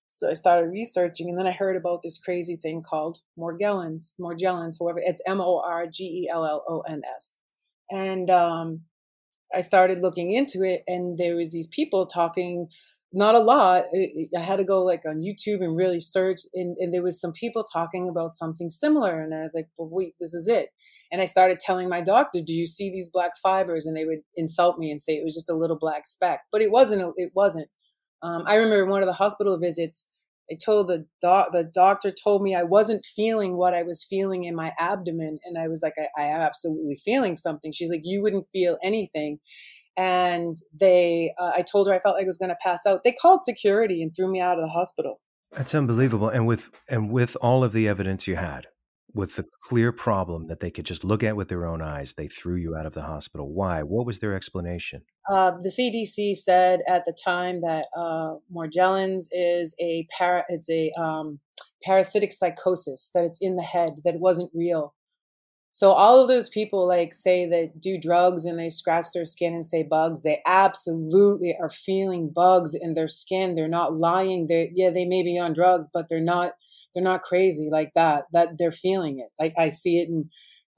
[0.08, 4.12] So I started researching, and then I heard about this crazy thing called Morgellons.
[4.20, 7.34] Morgellons, however, it's M O R G E L L O N S.
[7.90, 8.82] And um,
[9.52, 12.68] I started looking into it, and there was these people talking
[13.14, 13.84] not a lot.
[14.36, 17.32] I had to go like on YouTube and really search, and, and there was some
[17.32, 20.70] people talking about something similar, and I was like, "Well, wait, this is it."
[21.12, 24.20] And I started telling my doctor, "Do you see these black fibers?" And they would
[24.36, 27.14] insult me and say it was just a little black speck, but it wasn't.
[27.16, 27.68] It wasn't.
[28.22, 30.06] Um, I remember one of the hospital visits.
[30.50, 34.44] I told the doc, the doctor told me I wasn't feeling what I was feeling
[34.44, 37.72] in my abdomen, and I was like, I, I am absolutely feeling something.
[37.72, 39.38] She's like, you wouldn't feel anything
[39.96, 43.02] and they uh, i told her i felt like i was going to pass out
[43.04, 45.20] they called security and threw me out of the hospital
[45.52, 46.28] That's unbelievable.
[46.28, 48.66] And with and with all of the evidence you had,
[49.12, 52.26] with the clear problem that they could just look at with their own eyes, they
[52.26, 53.52] threw you out of the hospital.
[53.52, 53.82] Why?
[53.84, 55.02] What was their explanation?
[55.30, 60.90] uh, the cdc said at the time that uh, morgellons is a para it's a
[60.98, 61.38] um,
[61.82, 64.94] parasitic psychosis that it's in the head that it wasn't real
[65.74, 69.54] so all of those people like say that do drugs and they scratch their skin
[69.54, 73.56] and say bugs they absolutely are feeling bugs in their skin.
[73.56, 74.46] They're not lying.
[74.48, 76.52] They yeah they may be on drugs but they're not
[76.94, 79.30] they're not crazy like that that they're feeling it.
[79.42, 80.30] Like i see it in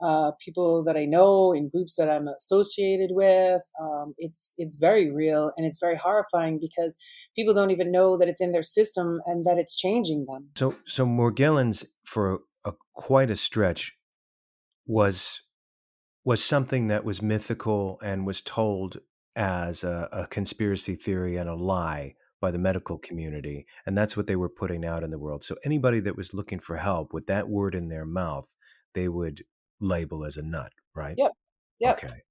[0.02, 3.60] uh, people that i know in groups that i'm associated with.
[3.78, 6.96] Um, it's it's very real and it's very horrifying because
[7.34, 10.48] people don't even know that it's in their system and that it's changing them.
[10.54, 13.95] So so Morgellons for a, quite a stretch
[14.86, 15.42] was
[16.24, 18.98] was something that was mythical and was told
[19.36, 24.26] as a, a conspiracy theory and a lie by the medical community and that's what
[24.26, 25.44] they were putting out in the world.
[25.44, 28.54] So anybody that was looking for help with that word in their mouth
[28.94, 29.44] they would
[29.80, 31.14] label as a nut right?
[31.16, 31.32] Yep.
[31.80, 32.04] Yep.
[32.04, 32.22] okay.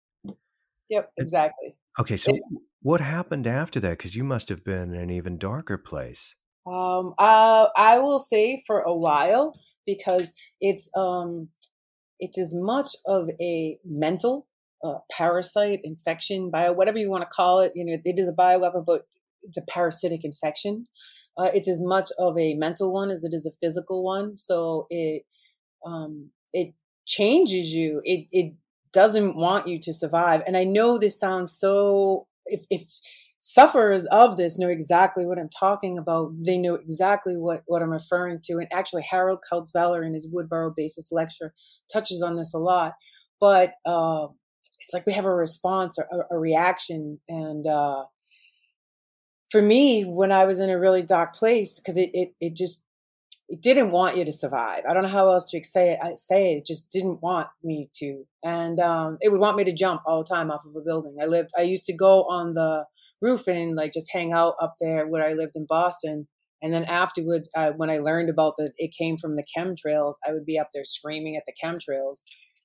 [0.90, 1.76] Yep exactly.
[2.00, 2.38] okay so
[2.86, 3.98] what happened after that?
[3.98, 6.36] Because you must have been in an even darker place.
[6.68, 11.50] Um, uh, I will say for a while because it's um,
[12.20, 14.48] it's as much of a mental
[14.84, 17.74] uh, parasite infection, bio whatever you want to call it.
[17.76, 19.08] You know, it is a bio bioweapon, but
[19.44, 20.88] it's a parasitic infection.
[21.38, 24.38] Uh, it's as much of a mental one as it is a physical one.
[24.38, 25.24] So it
[25.86, 26.74] um, it
[27.06, 28.02] changes you.
[28.04, 28.54] It it
[28.94, 30.42] doesn't want you to survive.
[30.48, 32.84] And I know this sounds so if if
[33.48, 36.32] sufferers of this know exactly what I'm talking about.
[36.44, 38.54] They know exactly what, what I'm referring to.
[38.54, 41.54] And actually, Harald Kautz-Vella in his Woodborough basis lecture
[41.94, 42.94] touches on this a lot.
[43.40, 44.30] But uh,
[44.82, 47.20] it's like we have a response or a, a reaction.
[47.30, 48.06] And uh,
[49.52, 52.84] for me, when I was in a really dark place, because it, it, it just
[53.48, 54.84] it didn't want you to survive.
[54.90, 56.00] I don't know how else to say it.
[56.02, 56.58] I say it.
[56.58, 60.24] It just didn't want me to, and um, it would want me to jump all
[60.24, 61.18] the time off of a building.
[61.22, 61.52] I lived.
[61.58, 62.86] I used to go on the
[63.22, 66.28] roof and like just hang out up there where I lived in Boston.
[66.62, 70.32] And then afterwards, uh, when I learned about that it came from the chemtrails, I
[70.32, 72.22] would be up there screaming at the chemtrails,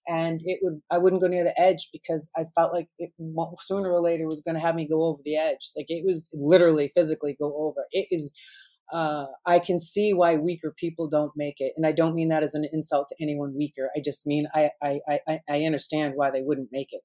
[0.09, 3.11] and it would I wouldn't go near the edge because I felt like it
[3.59, 5.73] sooner or later was going to have me go over the edge.
[5.77, 7.85] Like it was literally physically go over.
[7.93, 8.33] It is
[8.93, 12.43] uh, I can see why weaker people don't make it, and I don't mean that
[12.43, 13.91] as an insult to anyone weaker.
[13.97, 17.03] I just mean I I I, I understand why they wouldn't make it.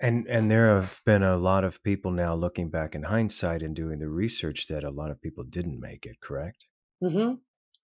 [0.00, 3.74] And and there have been a lot of people now looking back in hindsight and
[3.74, 6.20] doing the research that a lot of people didn't make it.
[6.20, 6.66] Correct?
[7.02, 7.34] Mm-hmm.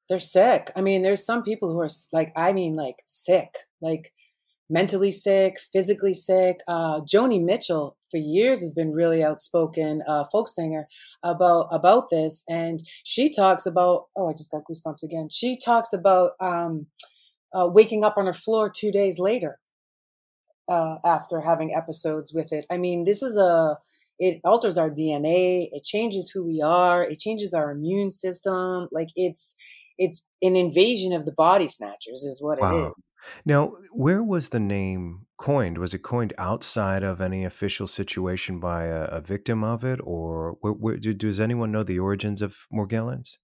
[0.09, 0.71] They're sick.
[0.77, 3.57] I mean, there's some people who are like, I mean, like sick.
[3.81, 4.13] Like
[4.69, 6.59] mentally sick, physically sick.
[6.67, 10.89] Uh, Joni Mitchell for years has been really outspoken uh, folk singer
[11.23, 14.07] about about this, and she talks about.
[14.17, 15.29] Oh, I just got goosebumps again.
[15.31, 16.87] She talks about um,
[17.55, 19.59] uh, waking up on her floor two days later
[20.69, 22.67] uh, after having episodes with it.
[22.71, 23.79] I mean, this is a
[24.19, 25.69] it alters our DNA.
[25.73, 27.03] It changes who we are.
[27.03, 28.89] It changes our immune system.
[28.93, 29.57] Like it's
[29.99, 32.77] it's an invasion of the body snatchers is what wow.
[32.77, 33.15] it is.
[33.45, 35.79] Now, where was the name coined?
[35.79, 40.57] Was it coined outside of any official situation by a, a victim of it, or
[40.61, 43.39] where, where, does anyone know the origins of Morgellons?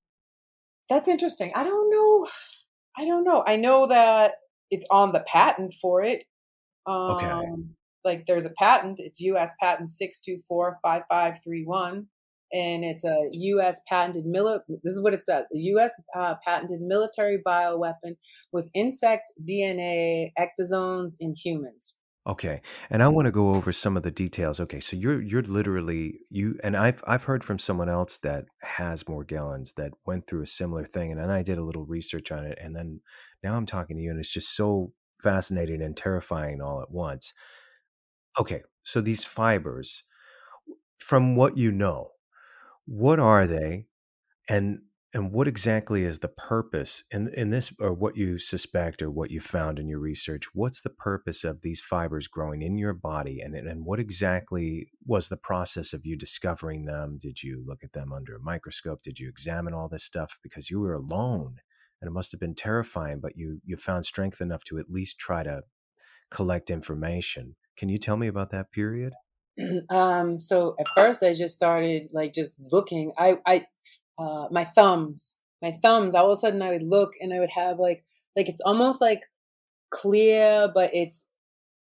[0.88, 1.52] That's interesting.
[1.54, 2.28] I don't know.
[2.98, 3.44] I don't know.
[3.46, 4.34] I know that
[4.70, 6.24] it's on the patent for it.
[6.86, 7.40] Um, okay.
[8.04, 8.98] Like there's a patent.
[8.98, 9.54] It's U.S.
[9.60, 12.06] patent six two four five five three one
[12.52, 13.80] and it's a U.S.
[13.88, 15.92] patented mili- This is what it says: U.S.
[16.14, 18.16] Uh, patented military bioweapon
[18.52, 21.96] with insect DNA ectosomes in humans.
[22.26, 22.60] Okay,
[22.90, 24.60] and I want to go over some of the details.
[24.60, 29.04] Okay, so you're you're literally you, and I've I've heard from someone else that has
[29.04, 32.44] Morgellons that went through a similar thing, and then I did a little research on
[32.44, 33.00] it, and then
[33.42, 37.32] now I'm talking to you, and it's just so fascinating and terrifying all at once.
[38.38, 40.04] Okay, so these fibers,
[40.98, 42.10] from what you know,
[42.90, 43.86] what are they?
[44.48, 44.80] And
[45.14, 49.30] and what exactly is the purpose in in this or what you suspect or what
[49.30, 50.46] you found in your research?
[50.54, 55.28] What's the purpose of these fibers growing in your body and and what exactly was
[55.28, 57.16] the process of you discovering them?
[57.20, 59.02] Did you look at them under a microscope?
[59.02, 61.60] Did you examine all this stuff because you were alone?
[62.00, 65.16] And it must have been terrifying, but you you found strength enough to at least
[65.16, 65.62] try to
[66.28, 67.54] collect information.
[67.76, 69.12] Can you tell me about that period?
[69.90, 73.12] um, so at first I just started like just looking.
[73.18, 73.66] I, I,
[74.18, 76.14] uh, my thumbs, my thumbs.
[76.14, 78.04] All of a sudden I would look and I would have like,
[78.36, 79.22] like it's almost like
[79.90, 81.26] clear, but it's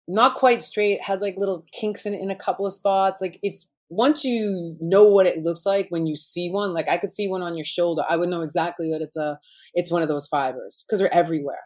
[0.08, 0.94] not quite straight.
[0.94, 3.20] It has like little kinks in it in a couple of spots.
[3.20, 6.72] Like it's once you know what it looks like when you see one.
[6.72, 8.02] Like I could see one on your shoulder.
[8.08, 9.38] I would know exactly that it's a,
[9.74, 11.60] it's one of those fibers because they're everywhere.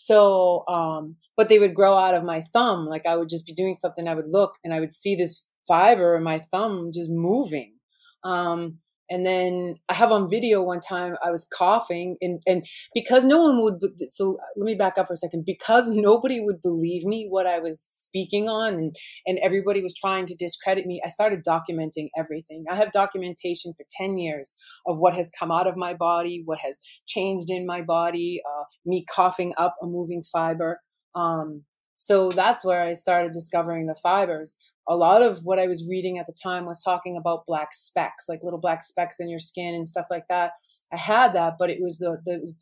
[0.00, 2.86] So, um, but they would grow out of my thumb.
[2.86, 5.44] Like I would just be doing something, I would look and I would see this
[5.66, 7.74] fiber in my thumb just moving.
[8.22, 8.78] Um,
[9.10, 13.38] and then I have on video one time I was coughing and, and because no
[13.38, 17.26] one would, so let me back up for a second, because nobody would believe me
[17.28, 21.44] what I was speaking on and, and everybody was trying to discredit me, I started
[21.44, 22.64] documenting everything.
[22.70, 24.54] I have documentation for 10 years
[24.86, 28.64] of what has come out of my body, what has changed in my body, uh,
[28.84, 30.80] me coughing up a moving fiber.
[31.14, 31.64] Um,
[32.00, 34.56] so that's where I started discovering the fibers
[34.88, 38.24] a lot of what I was reading at the time was talking about black specks,
[38.28, 40.52] like little black specks in your skin and stuff like that.
[40.92, 42.58] I had that, but it was the, the was,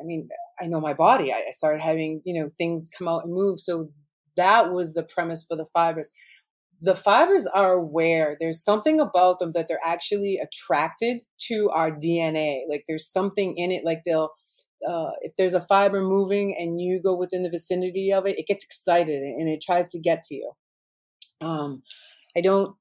[0.00, 0.28] I mean,
[0.60, 1.32] I know my body.
[1.32, 3.58] I, I started having, you know, things come out and move.
[3.58, 3.90] So
[4.36, 6.10] that was the premise for the fibers.
[6.82, 8.36] The fibers are aware.
[8.38, 12.60] There's something about them that they're actually attracted to our DNA.
[12.70, 13.84] Like there's something in it.
[13.84, 14.30] Like they'll,
[14.88, 18.46] uh, if there's a fiber moving and you go within the vicinity of it, it
[18.46, 20.52] gets excited and it tries to get to you.
[21.40, 21.82] Um,
[22.36, 22.76] I don't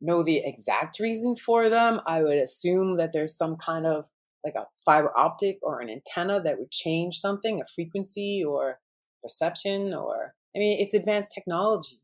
[0.00, 2.00] know the exact reason for them.
[2.06, 4.06] I would assume that there's some kind of
[4.44, 8.78] like a fiber optic or an antenna that would change something, a frequency or
[9.22, 12.00] perception, or I mean, it's advanced technology.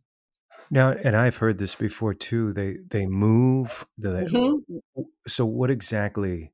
[0.71, 2.53] Now, and I've heard this before too.
[2.53, 3.87] They they move.
[3.99, 5.03] The, mm-hmm.
[5.27, 6.53] So, what exactly?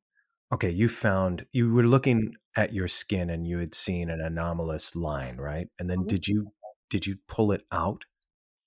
[0.53, 4.95] Okay, you found you were looking at your skin and you had seen an anomalous
[4.95, 5.69] line, right?
[5.79, 6.09] And then mm-hmm.
[6.09, 6.53] did you
[6.91, 8.05] did you pull it out?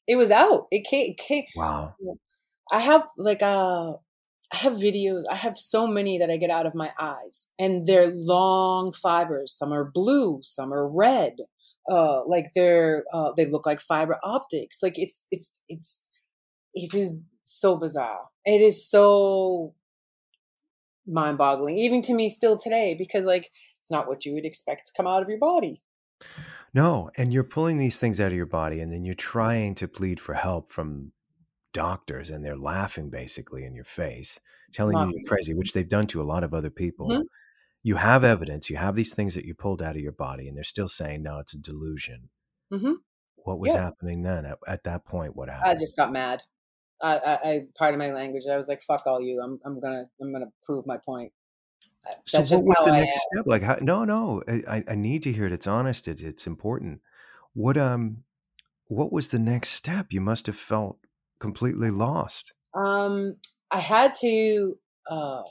[0.07, 0.67] It was out.
[0.71, 1.11] It came.
[1.11, 1.45] It came.
[1.55, 1.95] Wow.
[2.71, 3.93] I have like uh
[4.53, 5.23] I have videos.
[5.29, 9.53] I have so many that I get out of my eyes, and they're long fibers.
[9.57, 11.37] Some are blue, some are red.
[11.89, 14.79] Uh, like they're uh, they look like fiber optics.
[14.81, 16.09] Like it's it's it's
[16.73, 18.29] it is so bizarre.
[18.45, 19.73] It is so
[21.07, 23.49] mind boggling, even to me still today, because like
[23.79, 25.81] it's not what you would expect to come out of your body.
[26.75, 29.87] No, and you're pulling these things out of your body and then you're trying to
[29.87, 31.13] plead for help from
[31.73, 34.41] doctors and they're laughing basically in your face,
[34.73, 37.07] telling you you're crazy, which they've done to a lot of other people.
[37.07, 37.21] Mm-hmm.
[37.81, 40.57] You have evidence, you have these things that you pulled out of your body and
[40.57, 42.29] they're still saying, no, it's a delusion.
[42.73, 42.93] Mm-hmm.
[43.37, 43.83] What was yeah.
[43.83, 44.45] happening then?
[44.45, 45.71] At, at, that point, what happened?
[45.71, 46.41] I just got mad.
[47.01, 48.43] I, I, I, part of my language.
[48.51, 49.41] I was like, "Fuck all you!
[49.43, 51.31] I'm, I'm gonna, I'm gonna prove my point."
[52.25, 53.19] So what was the I next am.
[53.31, 53.47] step?
[53.47, 55.53] Like, how, no, no, I, I need to hear it.
[55.53, 56.07] It's honest.
[56.07, 57.01] It, it's important.
[57.53, 58.23] What um,
[58.87, 60.11] what was the next step?
[60.11, 60.99] You must have felt
[61.39, 62.53] completely lost.
[62.73, 63.37] Um,
[63.71, 64.77] I had to.
[65.09, 65.43] Uh,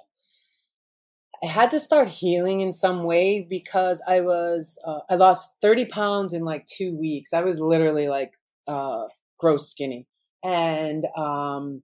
[1.43, 5.87] I had to start healing in some way because I was uh, I lost 30
[5.87, 7.33] pounds in like two weeks.
[7.33, 9.05] I was literally like uh,
[9.39, 10.07] gross skinny,
[10.43, 11.83] and um,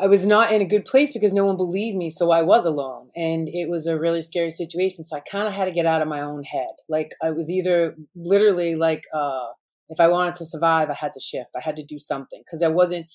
[0.00, 2.64] I was not in a good place because no one believed me, so I was
[2.64, 5.04] alone, and it was a really scary situation.
[5.04, 6.72] So I kind of had to get out of my own head.
[6.88, 9.48] Like I was either literally like uh,
[9.88, 11.50] if I wanted to survive, I had to shift.
[11.56, 13.06] I had to do something because I wasn't.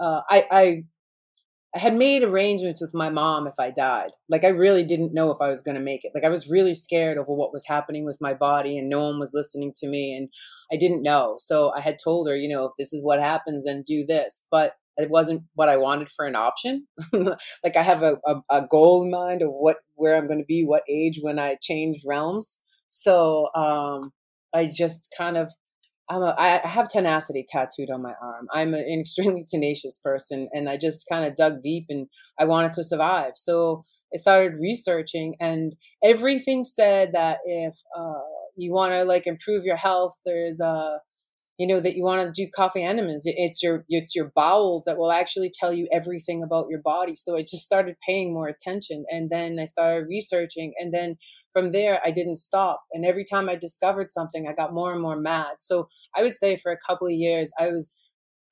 [0.00, 0.82] Uh, I, I
[1.74, 4.10] I had made arrangements with my mom if I died.
[4.28, 6.10] Like I really didn't know if I was going to make it.
[6.14, 9.20] Like I was really scared over what was happening with my body and no one
[9.20, 10.28] was listening to me and
[10.72, 11.36] I didn't know.
[11.38, 14.46] So I had told her, you know, if this is what happens then do this.
[14.50, 16.86] But it wasn't what I wanted for an option.
[17.12, 20.44] like I have a, a, a, goal in mind of what where I'm going to
[20.44, 22.58] be, what age when I change realms.
[22.88, 24.12] So um
[24.54, 25.52] I just kind of
[26.10, 28.48] I'm a, I have tenacity tattooed on my arm.
[28.52, 32.72] I'm an extremely tenacious person, and I just kind of dug deep and I wanted
[32.74, 33.32] to survive.
[33.36, 38.14] So I started researching, and everything said that if uh,
[38.56, 40.98] you want to like improve your health, there's a
[41.60, 43.24] you know that you want to do coffee enemas.
[43.26, 47.14] It's your it's your bowels that will actually tell you everything about your body.
[47.14, 51.16] So I just started paying more attention, and then I started researching, and then
[51.52, 52.80] from there, I didn't stop.
[52.94, 55.56] And every time I discovered something, I got more and more mad.
[55.58, 57.94] So I would say for a couple of years, I was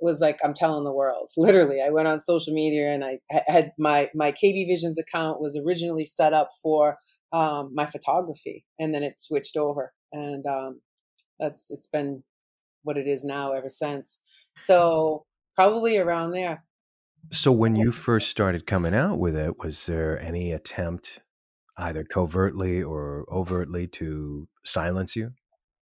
[0.00, 1.30] was like, I'm telling the world.
[1.36, 5.56] Literally, I went on social media and I had my, my KB Visions account was
[5.56, 6.98] originally set up for
[7.32, 8.64] um, my photography.
[8.80, 9.92] And then it switched over.
[10.12, 10.80] And um,
[11.38, 12.22] that's, it's been
[12.82, 14.20] what it is now ever since.
[14.56, 15.24] So
[15.54, 16.64] probably around there.
[17.30, 21.20] So when you first started coming out with it, was there any attempt
[21.76, 25.32] either covertly or overtly to silence you?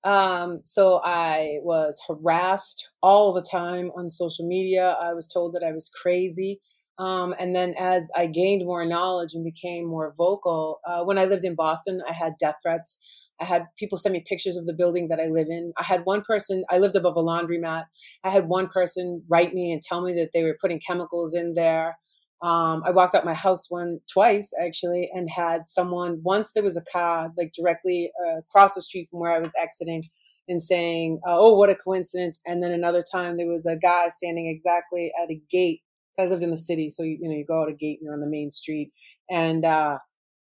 [0.04, 4.98] Um, so I was harassed all the time on social media.
[5.02, 6.62] I was told that I was crazy.
[6.98, 11.26] Um, and then as I gained more knowledge and became more vocal, uh, when I
[11.26, 12.98] lived in Boston, I had death threats.
[13.42, 15.74] I had people send me pictures of the building that I live in.
[15.78, 17.86] I had one person, I lived above a laundromat.
[18.24, 21.54] I had one person write me and tell me that they were putting chemicals in
[21.54, 21.98] there.
[22.42, 26.78] Um, I walked out my house one twice actually and had someone once there was
[26.78, 30.04] a car like directly uh, across the street from where I was exiting
[30.48, 34.48] and saying, "Oh, what a coincidence!" And then another time there was a guy standing
[34.48, 35.82] exactly at a gate.
[36.18, 38.06] I lived in the city, so you, you know you go out a gate, and
[38.06, 38.92] you're on the main street,
[39.30, 40.00] and uh,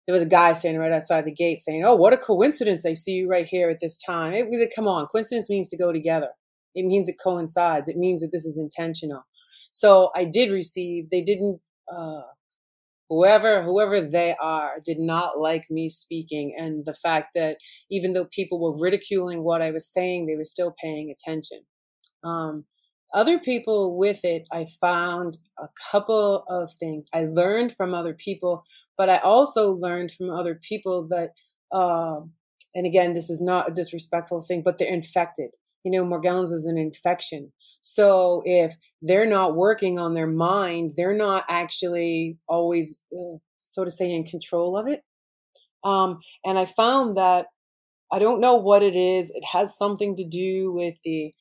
[0.09, 2.87] there was a guy standing right outside the gate saying, "Oh, what a coincidence!
[2.87, 5.93] I see you right here at this time." It, come on, coincidence means to go
[5.93, 6.31] together.
[6.75, 7.89] It means it coincides.
[7.89, 9.25] It means that this is intentional.
[9.71, 11.11] So I did receive.
[11.11, 11.61] They didn't
[11.95, 12.23] uh,
[13.11, 17.59] whoever whoever they are did not like me speaking and the fact that
[17.91, 21.61] even though people were ridiculing what i was saying they were still paying attention
[22.25, 22.65] um,
[23.15, 28.65] other people with it i found a couple of things i learned from other people
[28.97, 31.31] but i also learned from other people that
[31.73, 32.21] uh,
[32.75, 35.51] and again this is not a disrespectful thing but they're infected
[35.85, 37.53] you know, Morgellons is an infection.
[37.81, 43.91] So if they're not working on their mind, they're not actually always, uh, so to
[43.91, 45.03] say, in control of it.
[45.85, 47.47] Um, and I found that
[48.13, 49.31] I don't know what it is.
[49.31, 51.33] It has something to do with the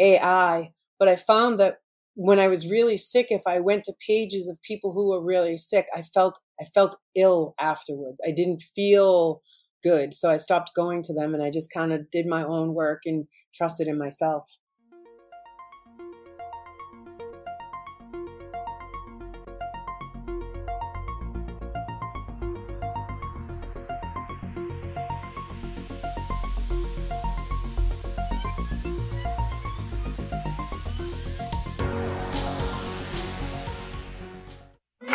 [0.00, 1.78] AI, but I found that
[2.14, 5.56] when I was really sick, if I went to pages of people who were really
[5.56, 8.20] sick, I felt I felt ill afterwards.
[8.26, 9.40] I didn't feel
[9.82, 12.74] good, so I stopped going to them, and I just kind of did my own
[12.74, 14.48] work and trusted in myself.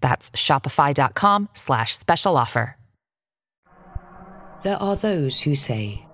[0.00, 2.76] That's shopify.com slash special offer.
[4.62, 6.06] There are those who say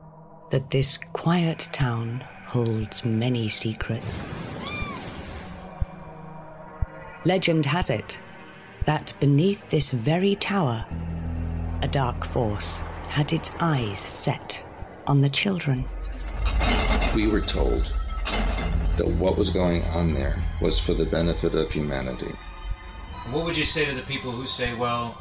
[0.51, 4.25] that this quiet town holds many secrets.
[7.25, 8.21] Legend has it
[8.85, 10.87] that beneath this very tower,
[11.83, 12.79] a dark force
[13.09, 14.63] had its eyes set
[15.09, 15.85] on the children.
[17.17, 17.93] We were told
[18.97, 22.33] that what was going on there was for the benefit of humanity.
[23.31, 25.17] What would you say to the people who say, well,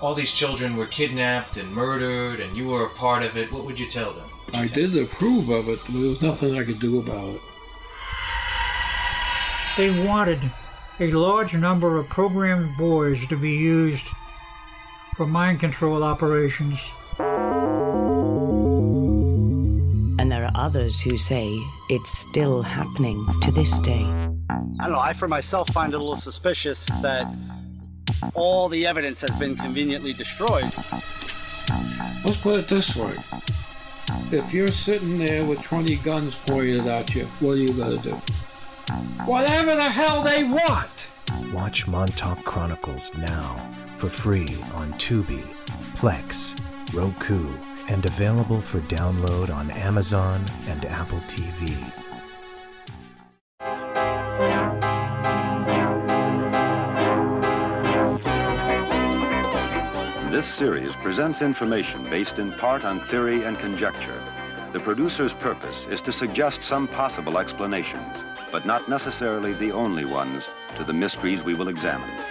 [0.00, 3.52] all these children were kidnapped and murdered and you were a part of it?
[3.52, 4.28] What would you tell them?
[4.52, 7.40] I did approve of it, but there was nothing I could do about it.
[9.76, 10.50] They wanted
[11.00, 14.06] a large number of programmed boys to be used
[15.16, 16.90] for mind control operations.
[20.24, 21.54] And there are others who say
[21.90, 24.04] it's still happening to this day.
[24.80, 27.30] I don't know, I for myself find it a little suspicious that
[28.32, 30.74] all the evidence has been conveniently destroyed.
[32.24, 33.18] Let's put it this way.
[34.32, 38.08] If you're sitting there with 20 guns pointed at you, what are you going to
[38.08, 38.22] do?
[39.26, 41.06] Whatever the hell they want!
[41.52, 45.44] Watch Montauk Chronicles now for free on Tubi,
[45.96, 46.58] Plex,
[46.94, 47.54] Roku,
[47.88, 51.76] and available for download on Amazon and Apple TV.
[60.30, 64.20] This series presents information based in part on theory and conjecture.
[64.72, 68.16] The producer's purpose is to suggest some possible explanations,
[68.50, 70.42] but not necessarily the only ones,
[70.76, 72.23] to the mysteries we will examine.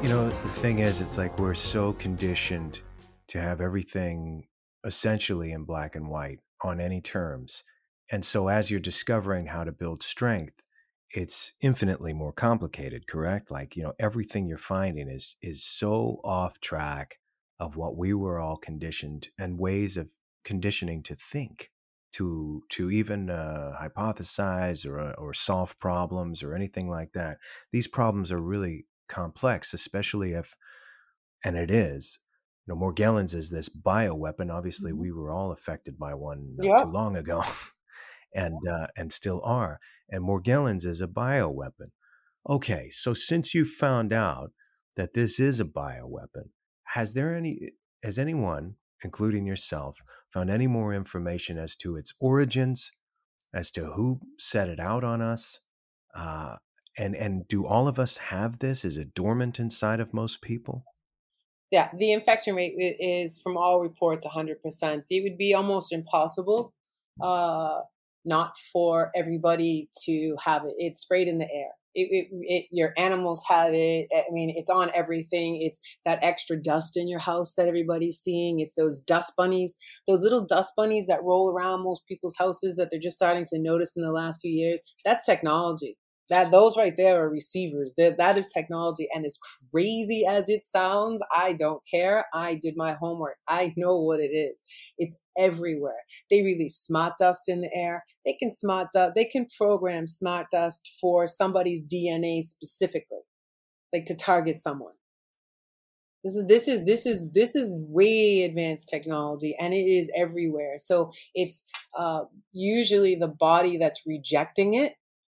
[0.00, 2.80] You know, the thing is, it's like we're so conditioned
[3.28, 4.46] to have everything
[4.84, 7.64] essentially in black and white on any terms.
[8.10, 10.62] And so as you're discovering how to build strength,
[11.10, 13.50] it's infinitely more complicated, correct?
[13.50, 17.18] Like, you know, everything you're finding is is so off track
[17.60, 20.12] of what we were all conditioned and ways of
[20.44, 21.70] conditioning to think
[22.12, 27.38] to to even uh, hypothesize or uh, or solve problems or anything like that.
[27.72, 30.56] These problems are really complex, especially if,
[31.44, 32.18] and it is,
[32.66, 34.52] you know, Morgellons is this bioweapon.
[34.52, 37.44] Obviously, we were all affected by one not too long ago,
[38.34, 39.80] and uh, and still are.
[40.08, 41.90] And Morgellons is a bioweapon.
[42.48, 44.52] Okay, so since you found out
[44.96, 46.50] that this is a bioweapon,
[46.84, 47.72] has there any
[48.04, 49.98] has anyone, including yourself,
[50.32, 52.92] found any more information as to its origins,
[53.52, 55.58] as to who set it out on us?
[56.14, 56.56] Uh,
[56.96, 58.84] and and do all of us have this?
[58.84, 60.84] Is it dormant inside of most people?
[61.70, 64.56] Yeah, the infection rate is, from all reports, 100%.
[65.08, 66.74] It would be almost impossible
[67.22, 67.80] uh,
[68.24, 70.74] not for everybody to have it.
[70.78, 71.72] It's sprayed in the air.
[71.94, 74.08] It, it, it, your animals have it.
[74.14, 75.60] I mean, it's on everything.
[75.60, 78.60] It's that extra dust in your house that everybody's seeing.
[78.60, 79.76] It's those dust bunnies,
[80.06, 83.58] those little dust bunnies that roll around most people's houses that they're just starting to
[83.58, 84.82] notice in the last few years.
[85.04, 85.98] That's technology.
[86.32, 87.92] That those right there are receivers.
[87.98, 89.38] That that is technology, and as
[89.70, 92.24] crazy as it sounds, I don't care.
[92.32, 93.36] I did my homework.
[93.46, 94.62] I know what it is.
[94.96, 96.00] It's everywhere.
[96.30, 98.06] They release smart dust in the air.
[98.24, 99.12] They can smart dust.
[99.14, 103.26] They can program smart dust for somebody's DNA specifically,
[103.92, 104.94] like to target someone.
[106.24, 110.76] This is this is this is this is way advanced technology, and it is everywhere.
[110.78, 111.62] So it's
[111.94, 112.22] uh,
[112.52, 114.94] usually the body that's rejecting it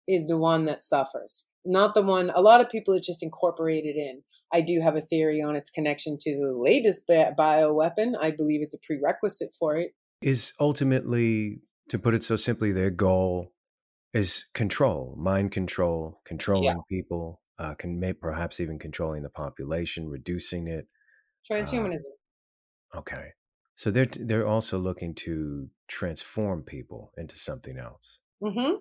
[0.08, 2.30] is the one that suffers, not the one.
[2.34, 4.22] A lot of people are just incorporated in.
[4.52, 8.14] I do have a theory on its connection to the latest bi- bioweapon.
[8.20, 9.94] I believe it's a prerequisite for it.
[10.20, 13.52] Is ultimately, to put it so simply, their goal
[14.12, 20.68] is control, mind control, controlling people, uh, can may perhaps even controlling the population, reducing
[20.68, 20.86] it.
[21.50, 22.00] Transhumanism.
[22.94, 23.30] Uh, okay,
[23.74, 28.18] so they're they're also looking to transform people into something else.
[28.42, 28.74] Mm-hmm.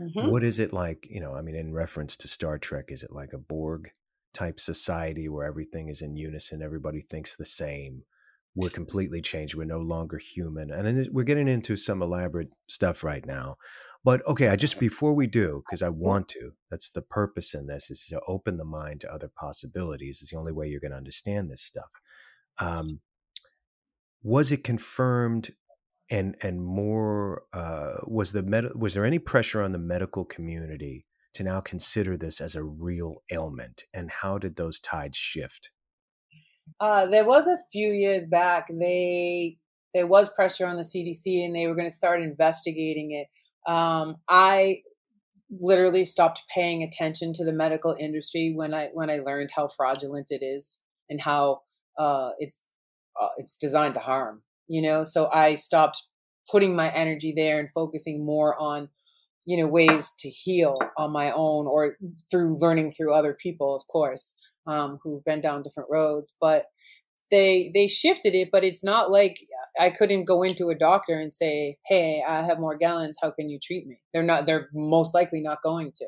[0.00, 0.30] Mm-hmm.
[0.30, 1.06] What is it like?
[1.08, 3.90] You know, I mean, in reference to Star Trek, is it like a Borg
[4.32, 8.02] type society where everything is in unison, everybody thinks the same?
[8.56, 9.56] We're completely changed.
[9.56, 13.56] We're no longer human, and we're getting into some elaborate stuff right now.
[14.04, 16.52] But okay, I just before we do, because I want to.
[16.70, 20.20] That's the purpose in this is to open the mind to other possibilities.
[20.22, 21.90] It's the only way you're going to understand this stuff.
[22.58, 23.00] Um,
[24.22, 25.50] was it confirmed
[26.10, 31.06] and and more uh, was the med- was there any pressure on the medical community
[31.34, 35.70] to now consider this as a real ailment and how did those tides shift?
[36.80, 39.58] Uh, there was a few years back they
[39.92, 43.28] there was pressure on the cdc and they were going to start investigating it.
[43.70, 44.82] Um, i
[45.60, 50.26] literally stopped paying attention to the medical industry when i when i learned how fraudulent
[50.30, 50.78] it is
[51.08, 51.60] and how
[51.98, 52.64] uh, it's
[53.20, 56.02] uh, it's designed to harm you know so i stopped
[56.50, 58.88] putting my energy there and focusing more on
[59.46, 61.96] you know ways to heal on my own or
[62.30, 64.34] through learning through other people of course
[64.66, 66.66] um, who've been down different roads but
[67.30, 69.38] they they shifted it but it's not like
[69.80, 73.58] i couldn't go into a doctor and say hey i have Morgellons how can you
[73.62, 73.98] treat me?
[74.12, 76.06] They're not they're most likely not going to.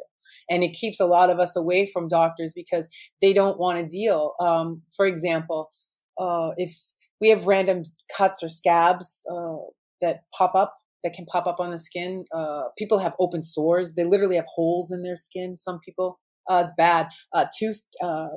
[0.48, 2.86] And it keeps a lot of us away from doctors because
[3.20, 5.70] they don't want to deal um, for example
[6.18, 6.78] uh, if
[7.20, 7.82] we have random
[8.16, 9.56] cuts or scabs uh,
[10.00, 12.24] that pop up that can pop up on the skin.
[12.34, 13.94] Uh, people have open sores.
[13.94, 15.56] They literally have holes in their skin.
[15.56, 16.18] Some people,
[16.50, 17.08] uh, it's bad.
[17.32, 18.28] Uh, tooth uh,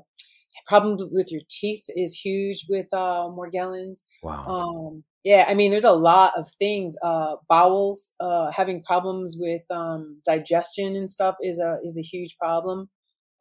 [0.68, 4.04] problems with your teeth is huge with uh, Morgellons.
[4.24, 4.46] Wow.
[4.46, 6.96] Um, yeah, I mean, there's a lot of things.
[7.04, 12.38] Uh, bowels, uh, having problems with um, digestion and stuff is a is a huge
[12.38, 12.90] problem.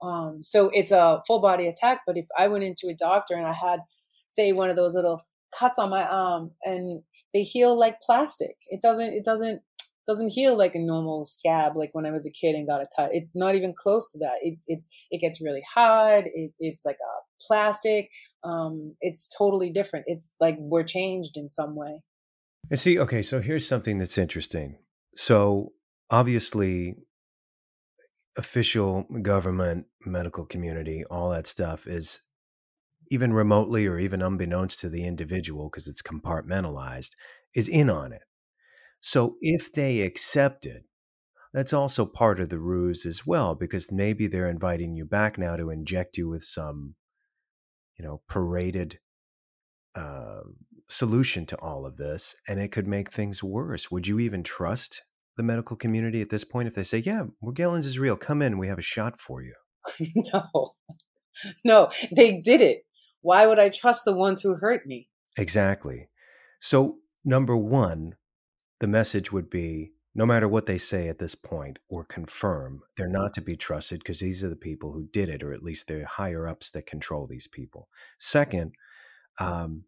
[0.02, 2.00] Um, so it's a full body attack.
[2.06, 3.80] But if I went into a doctor and I had,
[4.28, 5.22] say, one of those little
[5.58, 7.02] cuts on my arm and
[7.34, 8.56] they heal like plastic.
[8.68, 9.62] It doesn't it doesn't
[10.06, 12.86] doesn't heal like a normal scab like when I was a kid and got a
[12.96, 13.10] cut.
[13.12, 14.36] It's not even close to that.
[14.42, 16.24] It it's it gets really hard.
[16.34, 18.10] It, it's like a plastic.
[18.42, 20.06] Um, it's totally different.
[20.08, 22.02] It's like we're changed in some way.
[22.70, 24.78] And see, okay, so here's something that's interesting.
[25.14, 25.72] So
[26.10, 26.96] obviously,
[28.36, 32.20] official government, medical community, all that stuff is
[33.10, 37.10] even remotely or even unbeknownst to the individual, because it's compartmentalized,
[37.54, 38.22] is in on it.
[39.00, 40.84] So if they accept it,
[41.52, 45.56] that's also part of the ruse as well, because maybe they're inviting you back now
[45.56, 46.94] to inject you with some,
[47.98, 48.98] you know, paraded
[49.94, 50.40] uh,
[50.88, 53.90] solution to all of this, and it could make things worse.
[53.90, 55.02] Would you even trust
[55.36, 58.16] the medical community at this point if they say, "Yeah, Morgellons is real.
[58.16, 59.54] Come in, we have a shot for you"?
[60.32, 60.70] no,
[61.64, 62.82] no, they did it.
[63.20, 65.08] Why would I trust the ones who hurt me?
[65.36, 66.08] Exactly.
[66.60, 68.16] So, number one,
[68.80, 73.08] the message would be no matter what they say at this point or confirm, they're
[73.08, 75.86] not to be trusted because these are the people who did it, or at least
[75.86, 77.88] the higher ups that control these people.
[78.18, 78.72] Second,
[79.38, 79.84] um,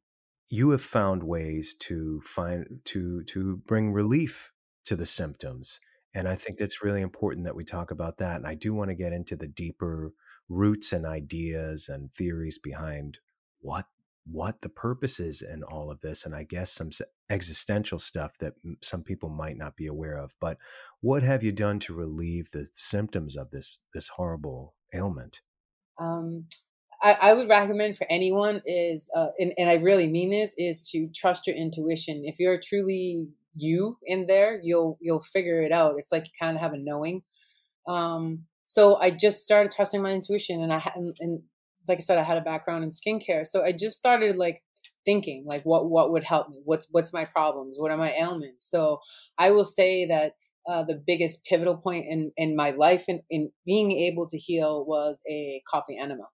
[0.48, 4.52] you have found ways to find to to bring relief
[4.84, 5.80] to the symptoms,
[6.14, 8.36] and I think that's really important that we talk about that.
[8.36, 10.12] And I do want to get into the deeper
[10.50, 13.18] roots and ideas and theories behind
[13.60, 13.86] what
[14.30, 16.90] what the purpose is in all of this and i guess some
[17.30, 20.58] existential stuff that some people might not be aware of but
[21.00, 25.40] what have you done to relieve the symptoms of this this horrible ailment?
[25.98, 26.46] Um,
[27.02, 30.88] I, I, would recommend for anyone is uh, and, and i really mean this is
[30.90, 32.22] to trust your intuition.
[32.24, 35.94] If you're truly you in there you'll you'll figure it out.
[35.98, 37.22] It's like you kind of have a knowing.
[37.88, 41.42] Um, so I just started trusting my intuition, and I had, and
[41.88, 44.62] like I said, I had a background in skincare, so I just started like
[45.04, 46.60] thinking like what what would help me?
[46.64, 47.78] What's what's my problems?
[47.80, 48.70] What are my ailments?
[48.70, 49.00] So
[49.38, 50.34] i will say that
[50.70, 54.38] uh, the biggest pivotal point in in my life and in, in being able to
[54.38, 56.28] heal was a coffee enema.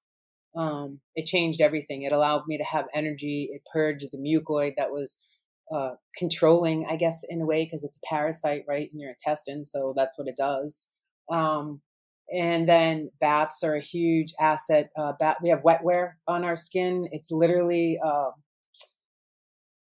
[0.55, 2.03] Um, it changed everything.
[2.03, 3.49] It allowed me to have energy.
[3.51, 5.17] It purged the mucoid that was
[5.75, 9.65] uh, controlling i guess in a way because it's a parasite right in your intestine
[9.65, 10.91] so that's what it does.
[11.33, 11.81] Um,
[12.33, 14.91] and then baths are a huge asset.
[14.99, 17.07] Uh, bath, we have wetware on our skin.
[17.13, 18.31] It's literally uh,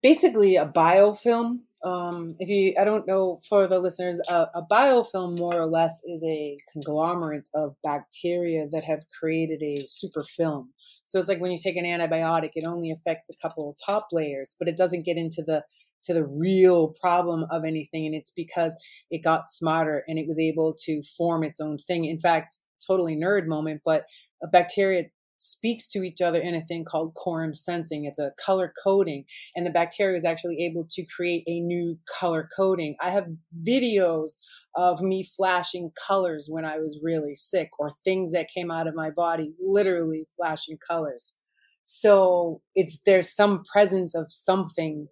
[0.03, 1.59] basically a biofilm.
[1.83, 6.01] Um, if you, I don't know for the listeners, uh, a biofilm more or less
[6.05, 10.73] is a conglomerate of bacteria that have created a super film.
[11.05, 14.55] So it's like when you take an antibiotic, it only affects a couple top layers,
[14.57, 15.63] but it doesn't get into the
[16.03, 18.05] to the real problem of anything.
[18.05, 18.75] And it's because
[19.09, 22.05] it got smarter and it was able to form its own thing.
[22.05, 24.05] In fact, totally nerd moment, but
[24.43, 25.05] a bacteria
[25.37, 28.05] speaks to each other in a thing called quorum sensing.
[28.05, 29.25] It's a color coding,
[29.55, 32.95] and the bacteria is actually able to create a new color coding.
[33.01, 33.27] I have
[33.67, 34.37] videos
[34.75, 38.95] of me flashing colors when I was really sick, or things that came out of
[38.95, 41.37] my body literally flashing colors.
[41.83, 45.07] So it's there's some presence of something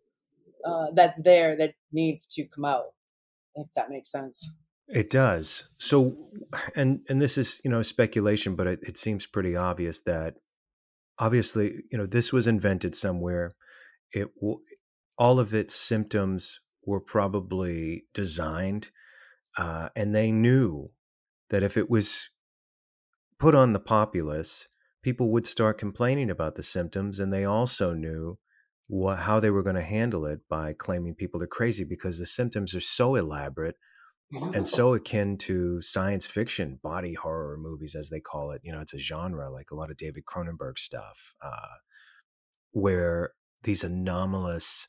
[0.65, 2.93] uh, that's there that needs to come out,
[3.55, 4.53] if that makes sense.
[4.87, 5.69] It does.
[5.77, 6.15] So,
[6.75, 10.35] and and this is you know speculation, but it, it seems pretty obvious that
[11.19, 13.51] obviously you know this was invented somewhere.
[14.11, 14.29] It
[15.17, 18.89] all of its symptoms were probably designed,
[19.57, 20.91] uh, and they knew
[21.49, 22.29] that if it was
[23.39, 24.67] put on the populace,
[25.01, 28.37] people would start complaining about the symptoms, and they also knew
[28.87, 32.25] what how they were going to handle it by claiming people are crazy because the
[32.25, 33.75] symptoms are so elaborate
[34.53, 38.79] and so akin to science fiction body horror movies as they call it you know
[38.79, 41.75] it's a genre like a lot of david cronenberg stuff uh,
[42.71, 43.31] where
[43.63, 44.87] these anomalous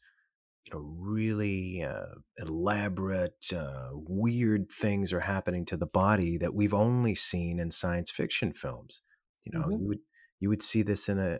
[0.65, 6.75] you know really uh, elaborate uh, weird things are happening to the body that we've
[6.75, 9.03] only seen in science fiction films
[9.45, 9.83] you know mm-hmm.
[9.83, 9.99] you would
[10.45, 11.39] you would see this in a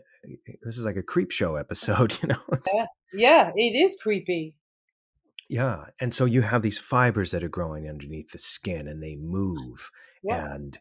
[0.63, 2.41] this is like a Creepshow episode you know
[2.73, 4.55] yeah, yeah it is creepy
[5.49, 5.85] yeah.
[5.99, 9.91] And so you have these fibers that are growing underneath the skin and they move.
[10.23, 10.53] Yeah.
[10.53, 10.77] And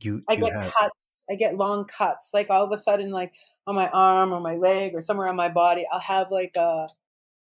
[0.00, 1.24] you, I you get have, cuts.
[1.30, 2.30] I get long cuts.
[2.34, 3.32] Like all of a sudden, like
[3.66, 6.88] on my arm or my leg or somewhere on my body, I'll have like a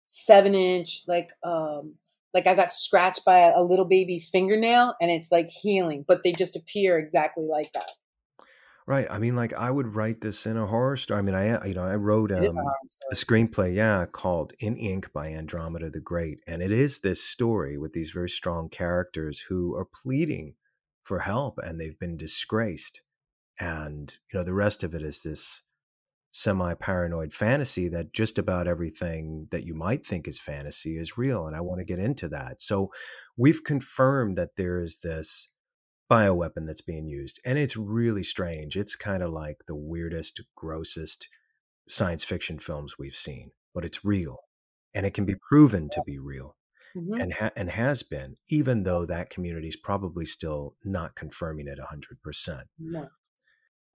[0.06, 1.96] seven inch, like, um,
[2.34, 6.32] like I got scratched by a little baby fingernail and it's like healing, but they
[6.32, 7.90] just appear exactly like that.
[8.86, 9.08] Right.
[9.10, 11.20] I mean, like I would write this in a horror story.
[11.20, 12.72] I mean, I you know I wrote um, a,
[13.12, 17.78] a screenplay, yeah, called In Ink by Andromeda the Great, and it is this story
[17.78, 20.56] with these very strong characters who are pleading
[21.04, 23.02] for help, and they've been disgraced,
[23.58, 25.62] and you know the rest of it is this
[26.36, 31.56] semi-paranoid fantasy that just about everything that you might think is fantasy is real, and
[31.56, 32.62] I want to get into that.
[32.62, 32.92] So
[33.38, 35.53] we've confirmed that there is this
[36.14, 37.40] bioweapon that's being used.
[37.46, 38.76] And it's really strange.
[38.76, 41.28] It's kind of like the weirdest, grossest
[41.88, 44.40] science fiction films we've seen, but it's real
[44.94, 46.56] and it can be proven to be real.
[46.96, 47.22] Mm-hmm.
[47.22, 51.80] And ha- and has been, even though that community is probably still not confirming it
[51.80, 52.68] hundred percent.
[52.78, 53.08] No,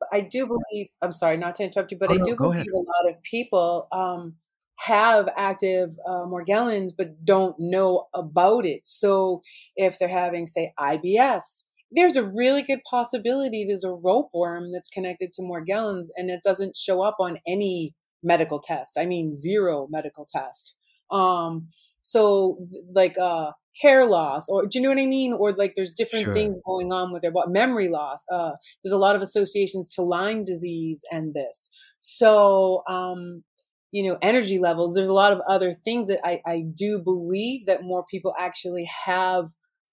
[0.00, 0.88] but I do believe.
[1.00, 2.66] I'm sorry, not to interrupt you, but oh, I do believe ahead.
[2.74, 4.34] a lot of people um,
[4.78, 8.80] have active uh, Morgellons, but don't know about it.
[8.84, 9.42] So
[9.76, 14.91] if they're having, say, IBS, there's a really good possibility there's a rope worm that's
[14.91, 18.99] connected to Morgellons and it doesn't show up on any medical test.
[18.99, 20.76] I mean, zero medical test.
[21.11, 21.68] Um,
[22.01, 22.59] so
[22.95, 25.32] like uh, hair loss, or do you know what I mean?
[25.32, 26.34] Or like there's different sure.
[26.34, 27.51] things going on with their body.
[27.51, 28.24] Memory loss.
[28.32, 31.70] Uh, there's a lot of associations to Lyme disease and this.
[31.99, 33.43] So um,
[33.91, 34.95] you know, energy levels.
[34.95, 38.89] There's a lot of other things that I, I do believe that more people actually
[39.07, 39.49] have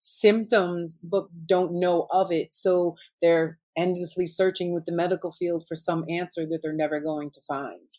[0.06, 2.53] symptoms but don't know of it.
[2.53, 7.32] So they're endlessly searching with the medical field for some answer that they're never going
[7.32, 7.89] to find.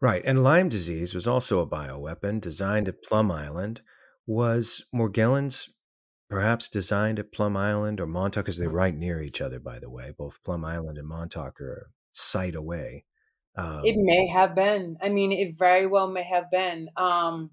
[0.00, 0.22] Right.
[0.24, 3.82] And Lyme disease was also a bioweapon designed at Plum Island.
[4.26, 5.68] Was Morgellons
[6.30, 8.46] perhaps designed at Plum Island or Montauk?
[8.46, 10.12] Because they're right near each other, by the way.
[10.16, 13.04] Both Plum Island and Montauk are sight away.
[13.56, 14.96] Um, it may have been.
[15.02, 16.88] I mean, it very well may have been.
[16.96, 17.50] Um,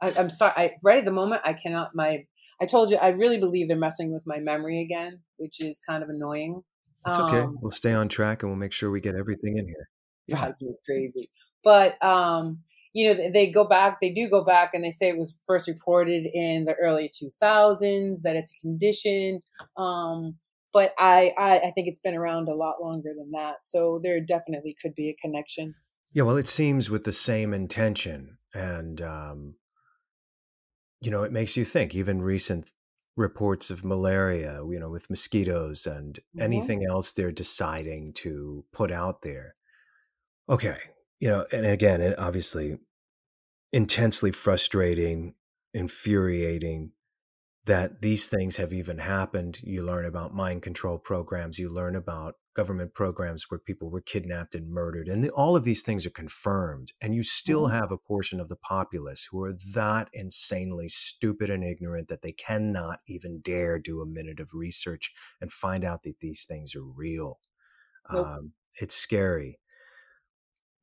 [0.00, 0.52] I, am sorry.
[0.56, 1.94] I right at the moment, I cannot.
[1.94, 2.26] My
[2.60, 6.02] I told you I really believe they're messing with my memory again, which is kind
[6.02, 6.62] of annoying.
[7.06, 7.40] It's okay.
[7.40, 9.88] Um, we'll stay on track and we'll make sure we get everything in here.
[10.28, 11.30] Drives me crazy.
[11.64, 12.60] But um,
[12.92, 15.68] you know, they go back, they do go back and they say it was first
[15.68, 19.42] reported in the early 2000s, that it's a condition.
[19.76, 20.36] Um,
[20.72, 23.64] but I, I, I think it's been around a lot longer than that.
[23.64, 25.74] So there definitely could be a connection.
[26.12, 28.38] Yeah, well, it seems with the same intention.
[28.52, 29.54] And um,
[31.00, 31.94] you know, it makes you think.
[31.94, 32.70] Even recent
[33.16, 36.42] reports of malaria, you know, with mosquitoes and mm-hmm.
[36.42, 39.54] anything else they're deciding to put out there.
[40.48, 40.76] Okay,
[41.20, 42.78] you know, and again, it obviously
[43.72, 45.34] intensely frustrating,
[45.72, 46.92] infuriating
[47.66, 49.60] that these things have even happened.
[49.62, 54.54] You learn about mind control programs, you learn about government programs where people were kidnapped
[54.54, 55.08] and murdered.
[55.08, 56.92] And the, all of these things are confirmed.
[57.00, 57.78] And you still mm-hmm.
[57.78, 62.32] have a portion of the populace who are that insanely stupid and ignorant that they
[62.32, 66.84] cannot even dare do a minute of research and find out that these things are
[66.84, 67.38] real.
[68.12, 68.26] Nope.
[68.26, 69.58] Um, it's scary.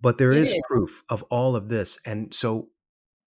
[0.01, 1.99] But there is proof of all of this.
[2.07, 2.69] And so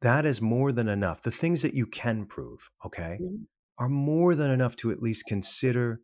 [0.03, 1.23] that is more than enough.
[1.23, 3.45] The things that you can prove, okay, mm-hmm.
[3.79, 6.01] are more than enough to at least consider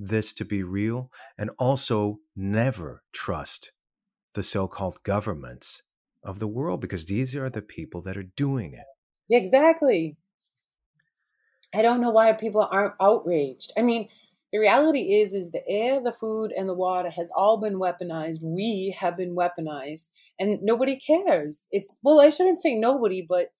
[0.00, 3.72] this to be real and also never trust
[4.34, 5.82] the so called governments
[6.24, 8.86] of the world because these are the people that are doing it.
[9.30, 10.16] Exactly.
[11.74, 13.72] I don't know why people aren't outraged.
[13.76, 14.08] I mean,
[14.52, 18.42] the reality is is the air, the food and the water has all been weaponized.
[18.42, 21.68] We have been weaponized and nobody cares.
[21.70, 23.52] It's well, I shouldn't say nobody, but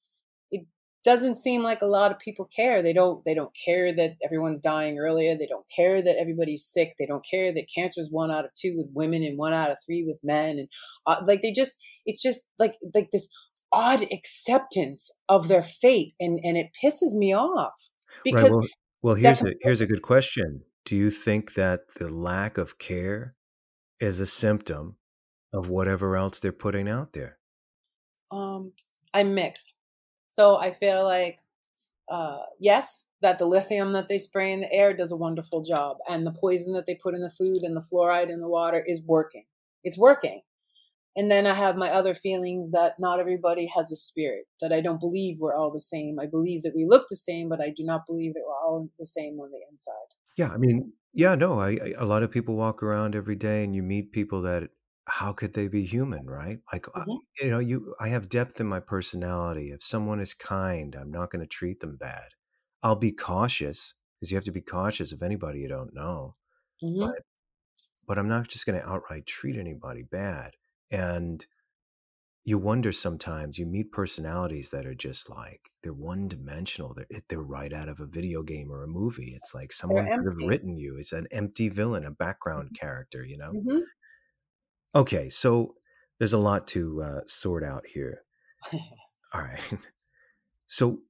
[1.04, 2.82] doesn't seem like a lot of people care.
[2.82, 5.36] They don't they don't care that everyone's dying earlier.
[5.36, 6.94] They don't care that everybody's sick.
[6.98, 9.70] They don't care that cancer is one out of two with women and one out
[9.70, 10.58] of three with men.
[10.58, 10.68] And
[11.06, 13.30] uh, like they just it's just like like this
[13.72, 17.90] odd acceptance of their fate and and it pisses me off
[18.24, 18.66] because right, well,
[19.02, 20.62] well here's a here's a good question.
[20.84, 23.34] Do you think that the lack of care
[24.00, 24.96] is a symptom
[25.52, 27.38] of whatever else they're putting out there?
[28.30, 28.72] Um
[29.12, 29.74] i'm mixed
[30.30, 31.40] so I feel like,
[32.10, 35.98] uh, yes, that the lithium that they spray in the air does a wonderful job,
[36.08, 38.82] and the poison that they put in the food and the fluoride in the water
[38.86, 39.44] is working.
[39.84, 40.40] It's working.
[41.16, 44.80] And then I have my other feelings that not everybody has a spirit, that I
[44.80, 46.18] don't believe we're all the same.
[46.20, 48.88] I believe that we look the same, but I do not believe that we're all
[48.98, 50.14] the same on the inside.
[50.36, 53.64] Yeah, I mean, yeah, no, I, I a lot of people walk around every day
[53.64, 54.70] and you meet people that
[55.06, 57.16] how could they be human right like mm-hmm.
[57.40, 61.30] you know you i have depth in my personality if someone is kind i'm not
[61.30, 62.28] going to treat them bad
[62.82, 66.36] i'll be cautious because you have to be cautious of anybody you don't know
[66.82, 67.00] mm-hmm.
[67.00, 67.22] but
[68.06, 70.52] but i'm not just going to outright treat anybody bad
[70.90, 71.46] and
[72.44, 77.42] you wonder sometimes you meet personalities that are just like they're one dimensional they're, they're
[77.42, 80.76] right out of a video game or a movie it's like someone could have written
[80.76, 82.86] you it's an empty villain a background mm-hmm.
[82.86, 83.78] character you know mm-hmm.
[84.94, 85.74] Okay, so
[86.18, 88.22] there's a lot to uh, sort out here.
[89.32, 89.60] All right.
[90.72, 91.00] So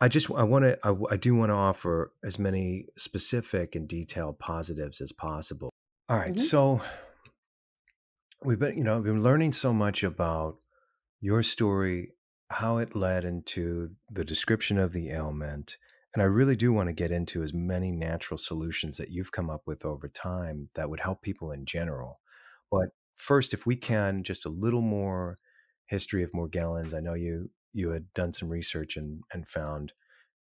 [0.00, 3.88] I just I want to I, I, do want to offer as many specific and
[3.88, 5.70] detailed positives as possible.
[6.08, 6.40] All right, mm-hmm.
[6.40, 6.80] So
[8.44, 10.58] we've been you know we've been learning so much about
[11.20, 12.12] your story,
[12.50, 15.76] how it led into the description of the ailment,
[16.14, 19.50] and I really do want to get into as many natural solutions that you've come
[19.50, 22.20] up with over time that would help people in general.
[22.70, 22.90] But
[23.24, 25.36] first, if we can, just a little more
[25.86, 26.94] history of Morgellons.
[26.94, 29.92] I know you you had done some research and and found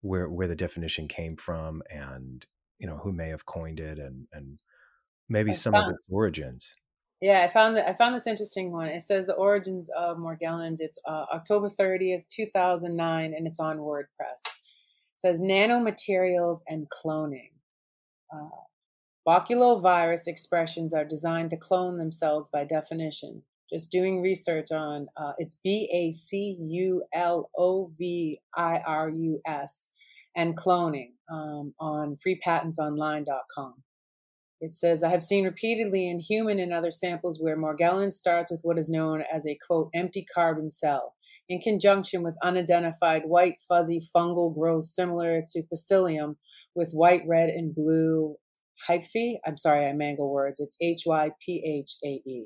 [0.01, 2.45] where where the definition came from, and
[2.79, 4.61] you know who may have coined it, and and
[5.29, 6.75] maybe I some found, of its origins.
[7.21, 8.87] Yeah, I found that I found this interesting one.
[8.87, 10.77] It says the origins of Morgellons.
[10.79, 14.41] It's uh, October thirtieth, two thousand nine, and it's on WordPress.
[14.45, 17.51] It says nanomaterials and cloning.
[18.33, 18.49] Uh,
[19.27, 23.43] Baculovirus expressions are designed to clone themselves by definition.
[23.71, 29.09] Just doing research on uh, it's B A C U L O V I R
[29.09, 29.91] U S
[30.35, 33.75] and cloning um, on freepatentsonline.com.
[34.59, 38.61] It says, I have seen repeatedly in human and other samples where Morgellons starts with
[38.63, 41.15] what is known as a quote, empty carbon cell,
[41.49, 46.35] in conjunction with unidentified white, fuzzy fungal growth similar to Psyllium
[46.75, 48.35] with white, red, and blue
[48.89, 49.35] hyphae.
[49.45, 50.59] I'm sorry, I mangle words.
[50.59, 52.45] It's H Y P H A E.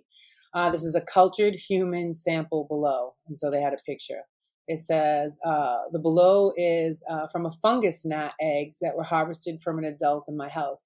[0.54, 3.14] Uh, this is a cultured human sample below.
[3.28, 4.22] And so they had a picture.
[4.68, 9.62] It says uh, the below is uh, from a fungus gnat eggs that were harvested
[9.62, 10.86] from an adult in my house.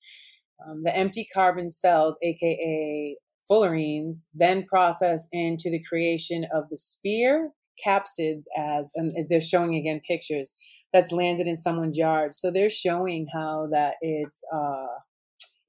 [0.68, 3.16] Um, the empty carbon cells, aka
[3.50, 7.52] fullerenes, then process into the creation of the sphere
[7.86, 10.56] capsids as, and they're showing again pictures
[10.92, 12.34] that's landed in someone's yard.
[12.34, 14.88] So they're showing how that it's uh,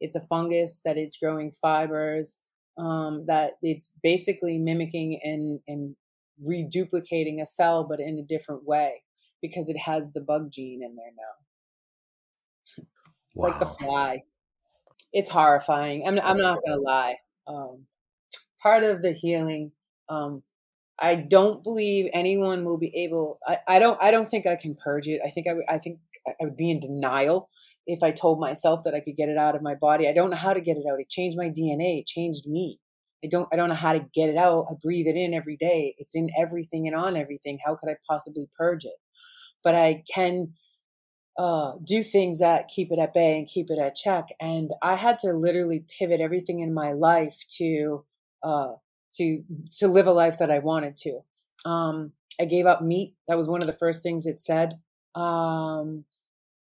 [0.00, 2.40] it's a fungus that it's growing fibers
[2.78, 5.96] um, that it's basically mimicking and and
[6.44, 9.02] reduplicating a cell but in a different way
[9.42, 12.84] because it has the bug gene in there now.
[13.32, 13.48] It's wow.
[13.50, 14.22] like the fly.
[15.12, 16.04] It's horrifying.
[16.04, 17.18] I'm, I'm not gonna lie.
[17.46, 17.86] Um,
[18.62, 19.72] part of the healing
[20.08, 20.42] um,
[20.98, 24.74] i don't believe anyone will be able I, I don't i don't think i can
[24.74, 25.20] purge it.
[25.24, 27.48] I think I, I think i would be in denial
[27.90, 30.08] if I told myself that I could get it out of my body.
[30.08, 31.00] I don't know how to get it out.
[31.00, 32.00] It changed my DNA.
[32.00, 32.78] It changed me.
[33.24, 34.66] I don't I don't know how to get it out.
[34.70, 35.94] I breathe it in every day.
[35.98, 37.58] It's in everything and on everything.
[37.64, 38.96] How could I possibly purge it?
[39.62, 40.54] But I can
[41.38, 44.28] uh, do things that keep it at bay and keep it at check.
[44.40, 48.04] And I had to literally pivot everything in my life to
[48.42, 48.72] uh,
[49.14, 49.42] to
[49.78, 51.20] to live a life that I wanted to.
[51.68, 53.14] Um, I gave up meat.
[53.28, 54.78] That was one of the first things it said.
[55.14, 56.04] Um,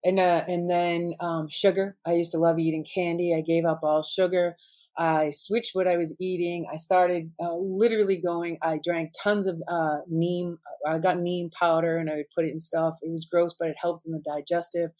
[0.04, 1.96] and uh, and then um, sugar.
[2.06, 3.34] I used to love eating candy.
[3.34, 4.56] I gave up all sugar.
[4.98, 6.66] I switched what I was eating.
[6.72, 8.58] I started uh, literally going.
[8.60, 10.58] I drank tons of uh, neem.
[10.84, 12.98] I got neem powder and I would put it in stuff.
[13.02, 14.90] It was gross, but it helped in the digestive.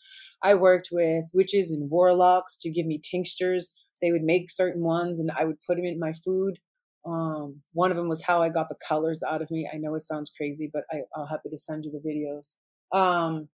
[0.41, 3.75] I worked with witches and warlocks to give me tinctures.
[4.01, 6.61] They would make certain ones and I would put them in my food.
[7.05, 9.69] Um, one of them was how I got the colors out of me.
[9.73, 12.55] I know it sounds crazy, but I, will happy to send you the videos.
[12.97, 13.49] Um,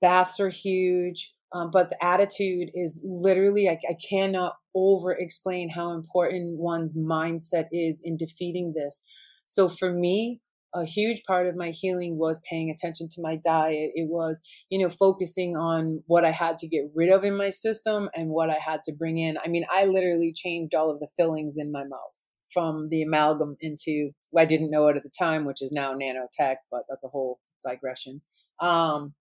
[0.00, 1.34] baths are huge.
[1.52, 7.66] Um, but the attitude is literally, I, I cannot over explain how important one's mindset
[7.72, 9.02] is in defeating this.
[9.46, 10.40] So for me,
[10.72, 13.90] a huge part of my healing was paying attention to my diet.
[13.94, 14.40] It was,
[14.70, 18.30] you know, focusing on what I had to get rid of in my system and
[18.30, 19.36] what I had to bring in.
[19.44, 22.24] I mean, I literally changed all of the fillings in my mouth
[22.54, 26.56] from the amalgam into, I didn't know it at the time, which is now nanotech,
[26.70, 28.20] but that's a whole digression.
[28.60, 29.14] Um,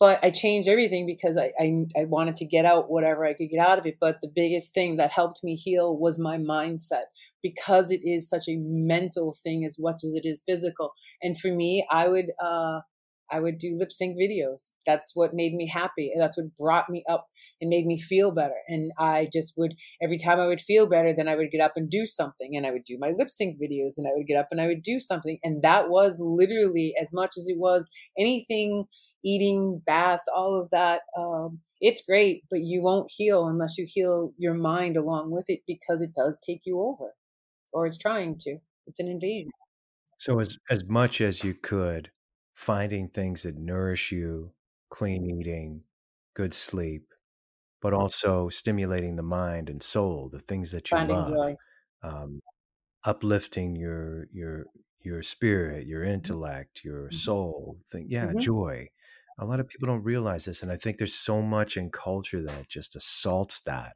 [0.00, 3.50] but I changed everything because I, I, I wanted to get out whatever I could
[3.50, 3.98] get out of it.
[4.00, 7.04] But the biggest thing that helped me heal was my mindset
[7.42, 10.94] because it is such a mental thing as much as it is physical.
[11.22, 12.80] And for me, I would uh,
[13.30, 14.70] I would do lip sync videos.
[14.86, 16.12] That's what made me happy.
[16.18, 17.26] That's what brought me up
[17.60, 18.56] and made me feel better.
[18.68, 21.72] And I just would, every time I would feel better, then I would get up
[21.76, 22.56] and do something.
[22.56, 24.66] And I would do my lip sync videos and I would get up and I
[24.66, 25.38] would do something.
[25.42, 28.86] And that was literally as much as it was anything
[29.24, 31.02] eating, baths, all of that.
[31.18, 35.60] Um, it's great, but you won't heal unless you heal your mind along with it
[35.66, 37.14] because it does take you over
[37.72, 38.58] or it's trying to.
[38.86, 39.50] It's an invasion.
[40.18, 42.10] So, as, as much as you could,
[42.60, 44.52] finding things that nourish you,
[44.90, 45.82] clean eating,
[46.34, 47.06] good sleep,
[47.80, 51.56] but also stimulating the mind and soul, the things that you Finding love,
[52.02, 52.40] um,
[53.04, 54.66] uplifting your your
[55.00, 56.12] your spirit, your mm-hmm.
[56.12, 57.14] intellect, your mm-hmm.
[57.16, 57.78] soul.
[57.90, 58.38] Thing, yeah, mm-hmm.
[58.38, 58.88] joy
[59.38, 62.42] a lot of people don't realize this and i think there's so much in culture
[62.42, 63.94] that just assaults that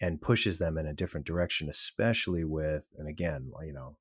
[0.00, 3.96] and pushes them in a different direction especially with and again you know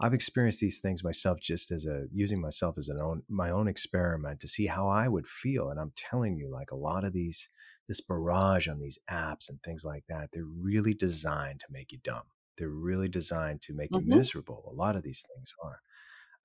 [0.00, 3.68] i've experienced these things myself just as a using myself as an own my own
[3.68, 7.12] experiment to see how i would feel and i'm telling you like a lot of
[7.12, 7.48] these
[7.88, 11.98] this barrage on these apps and things like that they're really designed to make you
[12.02, 12.24] dumb
[12.56, 14.10] they're really designed to make mm-hmm.
[14.10, 15.80] you miserable a lot of these things are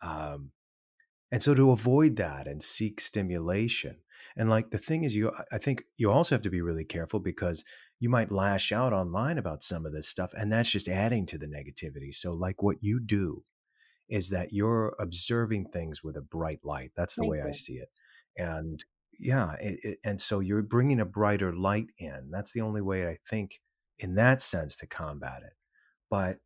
[0.03, 0.51] um,
[1.33, 3.97] and so to avoid that and seek stimulation.
[4.37, 7.19] And like the thing is you I think you also have to be really careful
[7.19, 7.65] because
[8.03, 11.37] you might lash out online about some of this stuff and that's just adding to
[11.37, 12.13] the negativity.
[12.13, 13.45] So like what you do
[14.09, 16.91] is that you're observing things with a bright light.
[16.97, 17.47] That's the Thank way you.
[17.47, 17.89] I see it.
[18.37, 18.83] And
[19.17, 22.29] yeah, it, it, and so you're bringing a brighter light in.
[22.29, 23.61] That's the only way I think
[23.97, 25.53] in that sense to combat it.
[26.09, 26.39] But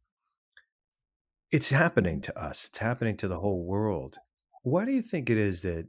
[1.52, 2.66] it's happening to us.
[2.66, 4.18] It's happening to the whole world.
[4.62, 5.88] Why do you think it is that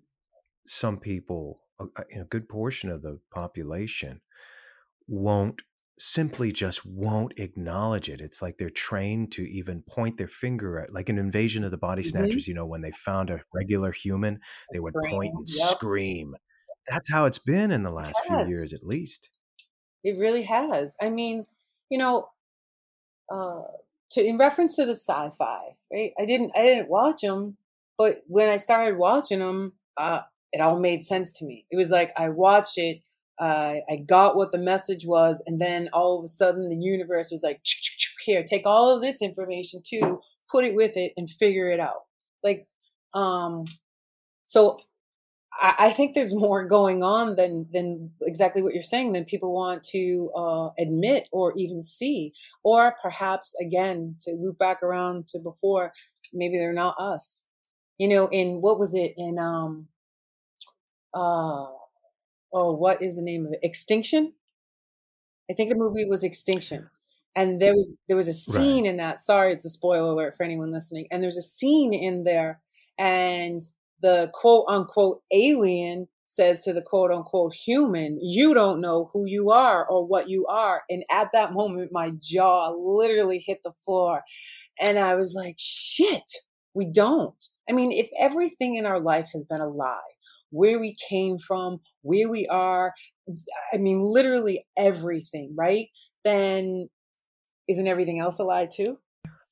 [0.66, 1.84] some people, a,
[2.18, 4.22] a good portion of the population,
[5.08, 5.62] won't
[6.00, 8.20] simply just won't acknowledge it.
[8.20, 11.76] It's like they're trained to even point their finger at, like an invasion of the
[11.76, 12.10] body mm-hmm.
[12.10, 12.46] snatchers.
[12.46, 14.40] You know, when they found a regular human,
[14.72, 15.70] they would point and yep.
[15.70, 16.36] scream.
[16.88, 19.28] That's how it's been in the last few years, at least.
[20.04, 20.94] It really has.
[21.02, 21.46] I mean,
[21.90, 22.28] you know,
[23.30, 23.62] uh,
[24.12, 26.12] to in reference to the sci-fi, right?
[26.18, 27.58] I didn't, I didn't watch them
[27.98, 30.20] but when I started watching them, uh,
[30.52, 31.66] it all made sense to me.
[31.70, 33.02] It was like I watched it,
[33.40, 37.30] uh, I got what the message was, and then all of a sudden the universe
[37.30, 37.60] was like,
[38.24, 40.20] here, take all of this information too,
[40.50, 42.04] put it with it, and figure it out.
[42.42, 42.66] Like,
[43.14, 43.64] um,
[44.44, 44.78] so
[45.60, 49.54] I, I think there's more going on than than exactly what you're saying than people
[49.54, 52.32] want to uh, admit or even see,
[52.64, 55.92] or perhaps again to loop back around to before,
[56.32, 57.48] maybe they're not us
[57.98, 59.88] you know, in what was it in um
[61.14, 61.66] uh
[62.52, 63.60] oh what is the name of it?
[63.62, 64.32] Extinction?
[65.50, 66.90] I think the movie was Extinction.
[67.36, 68.90] And there was there was a scene right.
[68.90, 69.20] in that.
[69.20, 71.06] Sorry, it's a spoiler alert for anyone listening.
[71.10, 72.60] And there's a scene in there,
[72.98, 73.62] and
[74.00, 79.50] the quote unquote alien says to the quote unquote human, You don't know who you
[79.50, 80.82] are or what you are.
[80.90, 84.22] And at that moment, my jaw literally hit the floor.
[84.80, 86.30] And I was like, Shit,
[86.74, 87.42] we don't.
[87.68, 89.98] I mean, if everything in our life has been a lie,
[90.50, 92.94] where we came from, where we are,
[93.72, 95.88] I mean, literally everything, right?
[96.24, 96.88] Then
[97.68, 98.98] isn't everything else a lie too?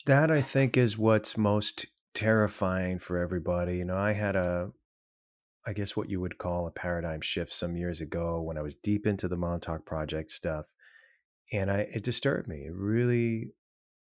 [0.07, 3.79] That I think is what's most terrifying for everybody.
[3.79, 4.71] You know, I had a,
[5.67, 8.75] I guess what you would call a paradigm shift some years ago when I was
[8.75, 10.67] deep into the Montauk Project stuff.
[11.53, 12.67] And I, it disturbed me.
[12.67, 13.53] It really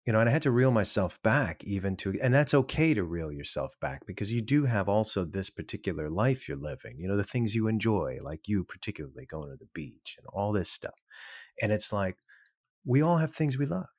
[0.05, 3.03] you know, and I had to reel myself back even to, and that's okay to
[3.03, 7.17] reel yourself back because you do have also this particular life you're living, you know,
[7.17, 10.95] the things you enjoy, like you particularly going to the beach and all this stuff.
[11.61, 12.17] And it's like,
[12.83, 13.89] we all have things we love.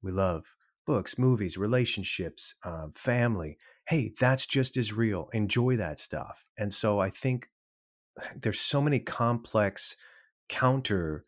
[0.00, 0.54] We love
[0.86, 3.58] books, movies, relationships, uh, family.
[3.88, 5.28] Hey, that's just as real.
[5.32, 6.46] Enjoy that stuff.
[6.56, 7.48] And so I think
[8.40, 9.96] there's so many complex
[10.48, 11.24] counter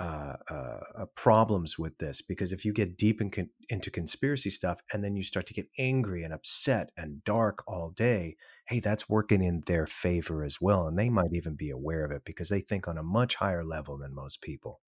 [0.00, 4.80] uh, uh, problems with this because if you get deep in con- into conspiracy stuff
[4.92, 8.36] and then you start to get angry and upset and dark all day,
[8.66, 10.88] hey, that's working in their favor as well.
[10.88, 13.62] And they might even be aware of it because they think on a much higher
[13.62, 14.80] level than most people.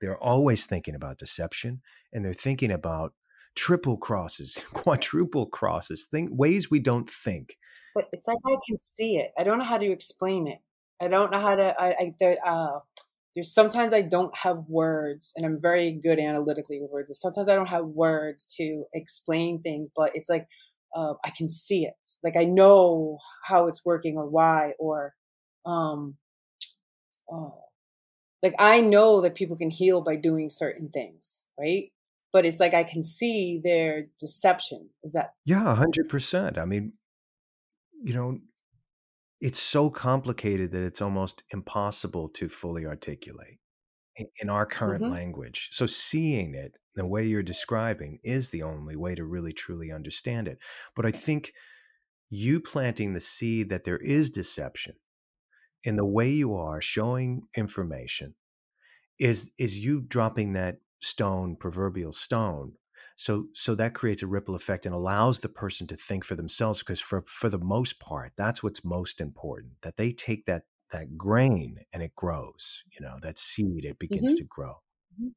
[0.00, 1.80] They're always thinking about deception
[2.12, 3.14] and they're thinking about
[3.54, 7.56] triple crosses, quadruple crosses, think ways we don't think.
[7.94, 9.30] But it's like I can see it.
[9.38, 10.58] I don't know how to explain it.
[11.00, 11.80] I don't know how to.
[11.80, 12.80] I, I uh,
[13.34, 17.16] there's sometimes I don't have words, and I'm very good analytically with words.
[17.20, 20.48] Sometimes I don't have words to explain things, but it's like
[20.96, 21.94] uh, I can see it.
[22.22, 25.14] Like I know how it's working or why, or
[25.66, 26.16] um,
[27.32, 27.50] uh,
[28.42, 31.92] like I know that people can heal by doing certain things, right?
[32.32, 34.90] But it's like I can see their deception.
[35.02, 35.34] Is that?
[35.44, 36.58] Yeah, hundred percent.
[36.58, 36.92] I mean,
[38.02, 38.38] you know,
[39.40, 43.58] it's so complicated that it's almost impossible to fully articulate
[44.40, 45.12] in, our current mm-hmm.
[45.12, 45.68] language.
[45.70, 50.48] So seeing it the way you're describing is the only way to really truly understand
[50.48, 50.58] it.
[50.96, 51.52] But I think
[52.28, 54.94] you planting the seed that there is deception
[55.84, 58.34] in the way you are showing information
[59.18, 62.72] is is you dropping that stone proverbial stone
[63.18, 66.78] so so that creates a ripple effect and allows the person to think for themselves
[66.78, 70.62] because for for the most part that's what's most important that they take that
[70.92, 74.36] that grain and it grows you know that seed it begins mm-hmm.
[74.36, 74.74] to grow
[75.20, 75.28] mm-hmm.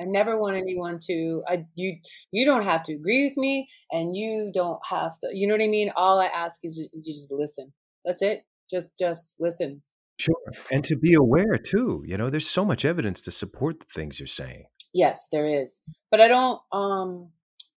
[0.00, 1.96] I never want anyone to I you
[2.30, 5.62] you don't have to agree with me and you don't have to you know what
[5.62, 7.72] I mean all I ask is you just listen
[8.04, 9.82] that's it just just listen
[10.20, 10.34] Sure.
[10.72, 14.18] And to be aware too, you know, there's so much evidence to support the things
[14.18, 14.64] you're saying.
[14.98, 15.80] Yes, there is.
[16.10, 17.30] But I don't um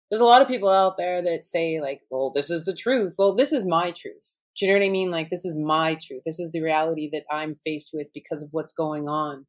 [0.09, 3.15] there's a lot of people out there that say like, "Well, this is the truth."
[3.17, 4.39] Well, this is my truth.
[4.57, 5.11] Do you know what I mean?
[5.11, 6.23] Like this is my truth.
[6.25, 9.45] This is the reality that I'm faced with because of what's going on.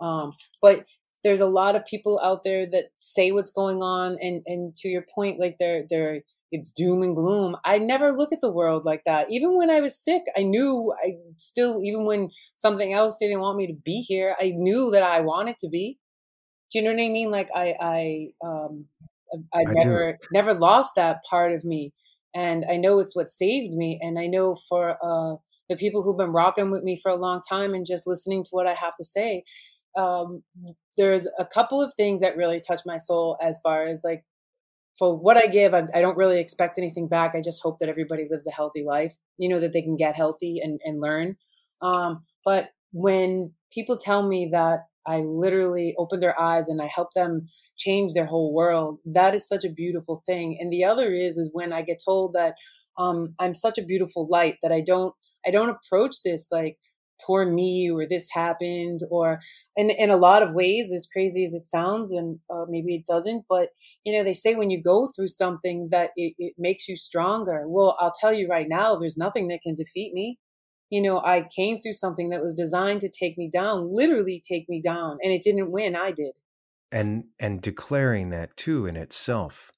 [0.00, 0.86] Um but
[1.24, 4.88] there's a lot of people out there that say what's going on and and to
[4.88, 7.56] your point like they're they're it's doom and gloom.
[7.64, 9.30] I never look at the world like that.
[9.30, 13.58] Even when I was sick, I knew I still, even when something else didn't want
[13.58, 15.98] me to be here, I knew that I wanted to be.
[16.70, 17.30] Do you know what I mean?
[17.30, 18.86] Like I, I, um,
[19.54, 20.28] I, I never, do.
[20.32, 21.92] never lost that part of me,
[22.34, 23.98] and I know it's what saved me.
[24.02, 25.36] And I know for uh,
[25.68, 28.50] the people who've been rocking with me for a long time and just listening to
[28.50, 29.44] what I have to say,
[29.96, 30.42] um,
[30.96, 34.24] there's a couple of things that really touch my soul as far as like
[34.98, 37.34] for what I give, I, I, don't really expect anything back.
[37.34, 40.16] I just hope that everybody lives a healthy life, you know, that they can get
[40.16, 41.36] healthy and, and learn.
[41.80, 47.08] Um, but when people tell me that I literally open their eyes and I help
[47.14, 47.48] them
[47.78, 50.58] change their whole world, that is such a beautiful thing.
[50.60, 52.54] And the other is, is when I get told that
[52.98, 55.14] um, I'm such a beautiful light that I don't,
[55.46, 56.76] I don't approach this like,
[57.26, 59.40] poor me or this happened or
[59.76, 63.06] in, in a lot of ways as crazy as it sounds and uh, maybe it
[63.06, 63.70] doesn't but
[64.04, 67.64] you know they say when you go through something that it, it makes you stronger.
[67.66, 70.38] Well i'll tell you right now there's nothing that can defeat me
[70.90, 74.68] you know i came through something that was designed to take me down literally take
[74.68, 76.38] me down and it didn't win i did
[76.90, 79.72] and and declaring that too in itself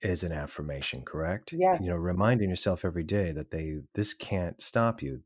[0.00, 4.60] is an affirmation correct yes you know reminding yourself every day that they this can't
[4.62, 5.22] stop you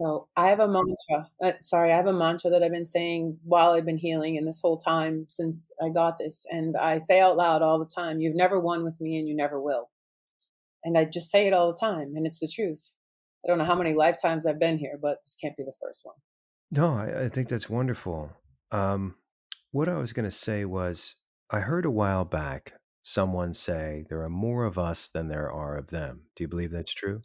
[0.00, 1.30] so I have a mantra.
[1.42, 4.46] Uh, sorry, I have a mantra that I've been saying while I've been healing and
[4.46, 6.44] this whole time since I got this.
[6.50, 9.34] And I say out loud all the time, you've never won with me and you
[9.34, 9.88] never will.
[10.84, 12.12] And I just say it all the time.
[12.14, 12.92] And it's the truth.
[13.46, 16.00] I don't know how many lifetimes I've been here, but this can't be the first
[16.02, 16.16] one.
[16.72, 18.32] No, I, I think that's wonderful.
[18.72, 19.14] Um,
[19.70, 21.14] what I was going to say was
[21.50, 25.76] I heard a while back someone say there are more of us than there are
[25.76, 26.22] of them.
[26.34, 27.22] Do you believe that's true?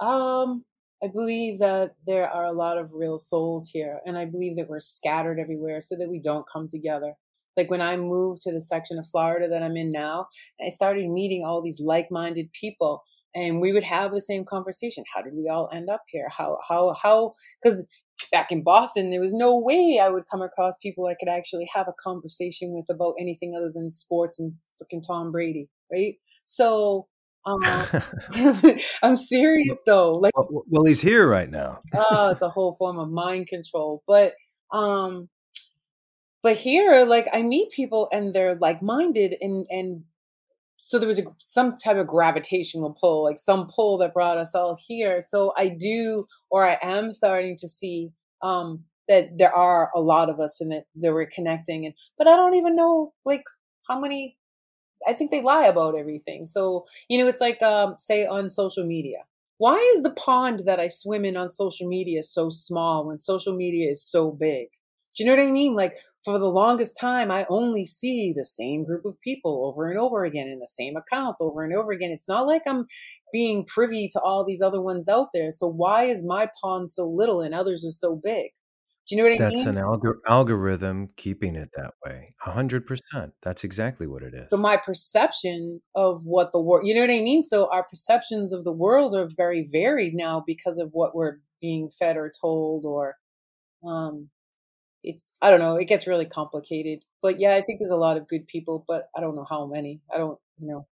[0.00, 0.64] Um,
[1.04, 4.70] I believe that there are a lot of real souls here, and I believe that
[4.70, 7.14] we're scattered everywhere so that we don't come together.
[7.56, 10.28] Like when I moved to the section of Florida that I'm in now,
[10.64, 13.02] I started meeting all these like-minded people,
[13.34, 15.04] and we would have the same conversation.
[15.14, 16.28] How did we all end up here?
[16.28, 17.32] How how how?
[17.62, 17.86] Because
[18.30, 21.68] back in Boston, there was no way I would come across people I could actually
[21.74, 26.14] have a conversation with about anything other than sports and freaking Tom Brady, right?
[26.44, 27.08] So
[27.44, 27.60] um,
[29.02, 30.12] I'm serious though.
[30.12, 31.80] Like, well, well, he's here right now.
[31.94, 34.02] oh, it's a whole form of mind control.
[34.06, 34.34] But,
[34.72, 35.28] um,
[36.42, 40.04] but here, like, I meet people and they're like-minded, and and
[40.84, 44.52] so there was a, some type of gravitational pull, like some pull that brought us
[44.52, 45.20] all here.
[45.20, 48.10] So I do, or I am starting to see
[48.42, 52.26] um, that there are a lot of us and that, that we're connecting and but
[52.26, 53.44] I don't even know like
[53.88, 54.36] how many
[55.06, 56.46] I think they lie about everything.
[56.46, 59.18] So, you know, it's like um say on social media.
[59.58, 63.56] Why is the pond that I swim in on social media so small when social
[63.56, 64.68] media is so big?
[65.16, 65.74] Do you know what I mean?
[65.74, 65.94] Like
[66.24, 70.24] for the longest time, I only see the same group of people over and over
[70.24, 72.10] again in the same accounts over and over again.
[72.10, 72.86] It's not like I'm
[73.32, 75.50] being privy to all these other ones out there.
[75.50, 78.52] So why is my pond so little and others are so big?
[79.08, 79.56] Do you know what I mean?
[79.56, 79.76] That's mean?
[79.78, 82.34] an algor- algorithm keeping it that way.
[82.46, 83.32] A hundred percent.
[83.42, 84.46] That's exactly what it is.
[84.50, 87.42] So my perception of what the world, you know what I mean?
[87.42, 91.90] So our perceptions of the world are very varied now because of what we're being
[91.90, 93.16] fed or told or,
[93.84, 94.30] um,
[95.02, 97.04] it's, I don't know, it gets really complicated.
[97.22, 99.66] But yeah, I think there's a lot of good people, but I don't know how
[99.66, 100.00] many.
[100.12, 100.86] I don't, you know.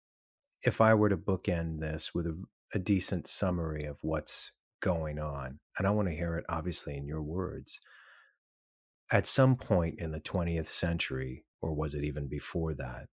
[0.63, 2.41] If I were to bookend this with a,
[2.73, 4.51] a decent summary of what's
[4.81, 7.79] going on, and I want to hear it obviously in your words,
[9.11, 13.07] at some point in the 20th century, or was it even before that?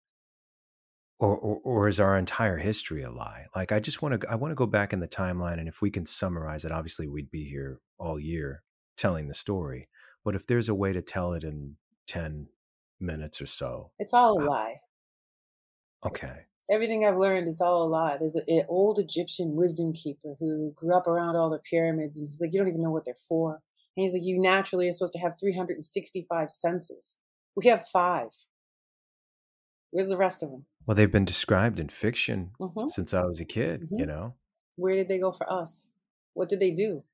[1.20, 3.46] Or, or, or is our entire history a lie?
[3.54, 5.80] Like, I just want to, I want to go back in the timeline, and if
[5.80, 8.62] we can summarize it, obviously we'd be here all year
[8.96, 9.88] telling the story.
[10.24, 11.76] But if there's a way to tell it in
[12.06, 12.48] ten
[13.00, 14.80] minutes or so, it's all a lie.
[16.04, 16.46] Okay.
[16.70, 18.16] Everything I've learned is all a lie.
[18.16, 22.40] There's an old Egyptian wisdom keeper who grew up around all the pyramids, and he's
[22.40, 23.60] like, you don't even know what they're for.
[23.96, 27.18] And he's like, you naturally are supposed to have 365 senses.
[27.54, 28.30] We have five.
[29.90, 30.64] Where's the rest of them?
[30.86, 32.90] Well, they've been described in fiction Mhm.
[32.90, 33.98] since I was a kid, Mhm.
[34.00, 34.34] you know?
[34.76, 35.90] Where did they go for us?
[36.32, 37.04] What did they do?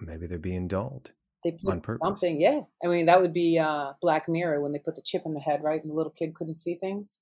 [0.00, 2.60] Maybe they're being dulled They put something, yeah.
[2.84, 5.40] I mean, that would be uh, Black Mirror when they put the chip in the
[5.40, 5.80] head, right?
[5.82, 7.18] And the little kid couldn't see things.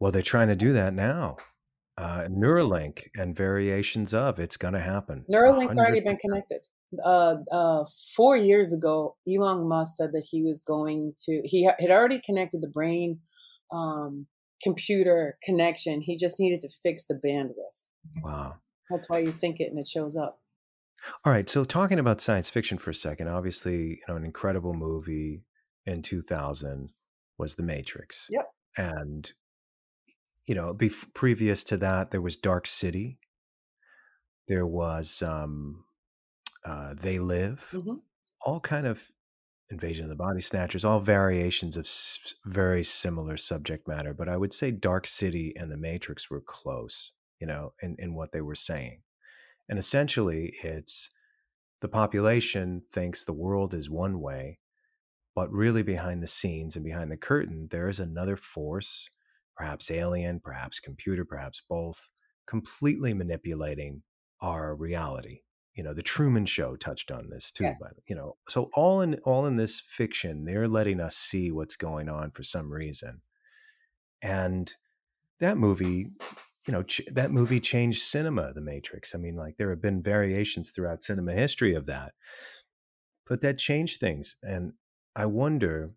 [0.00, 1.36] Well, they're trying to do that now.
[1.96, 5.24] Uh, Neuralink and variations of it's going to happen.
[5.30, 6.66] Neuralink's already been connected.
[7.04, 7.84] Uh, uh,
[8.16, 12.60] four years ago, Elon Musk said that he was going to, he had already connected
[12.60, 13.20] the brain
[13.72, 14.26] um,
[14.62, 16.00] computer connection.
[16.00, 17.86] He just needed to fix the bandwidth.
[18.22, 18.56] Wow.
[18.90, 20.40] That's why you think it and it shows up.
[21.24, 21.48] All right.
[21.48, 25.42] So, talking about science fiction for a second, obviously, you know, an incredible movie
[25.86, 26.90] in 2000
[27.38, 28.26] was The Matrix.
[28.30, 28.46] Yep.
[28.76, 29.32] And,
[30.46, 33.18] you know, bef- previous to that, there was Dark City.
[34.48, 35.84] There was um,
[36.64, 37.70] uh, They Live.
[37.72, 38.00] Mhm.
[38.44, 39.10] All kind of
[39.70, 44.14] Invasion of the Body Snatchers, all variations of s- very similar subject matter.
[44.14, 48.14] But I would say Dark City and The Matrix were close, you know, in, in
[48.14, 49.02] what they were saying.
[49.68, 51.10] And essentially, it's
[51.80, 54.58] the population thinks the world is one way,
[55.34, 59.08] but really behind the scenes and behind the curtain, there is another force,
[59.56, 62.08] perhaps alien, perhaps computer, perhaps both,
[62.46, 64.02] completely manipulating
[64.40, 65.40] our reality.
[65.74, 67.64] You know, the Truman Show touched on this too.
[67.64, 67.80] Yes.
[67.80, 71.76] But you know, so all in all in this fiction, they're letting us see what's
[71.76, 73.20] going on for some reason,
[74.20, 74.74] and
[75.38, 76.08] that movie
[76.68, 79.14] you know ch- that movie changed cinema the matrix.
[79.14, 82.12] I mean like there have been variations throughout cinema history of that.
[83.26, 84.74] But that changed things and
[85.16, 85.90] i wonder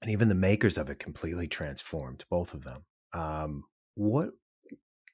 [0.00, 2.84] and even the makers of it completely transformed both of them.
[3.12, 3.64] Um
[3.94, 4.30] what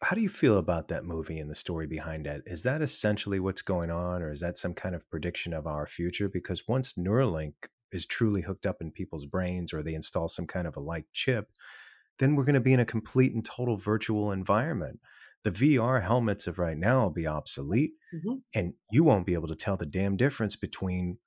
[0.02, 3.40] how do you feel about that movie and the story behind it is that essentially
[3.40, 6.28] what's going on or is that some kind of prediction of our future?
[6.28, 7.54] Because once neuralink
[7.92, 11.06] is truly hooked up in people's brains or they install some kind of a like
[11.12, 11.48] chip
[12.18, 15.00] then we're going to be in a complete and total virtual environment.
[15.42, 18.42] The VR helmets of right now will be obsolete, Mhm.
[18.54, 21.18] and you won't be able to tell the damn difference between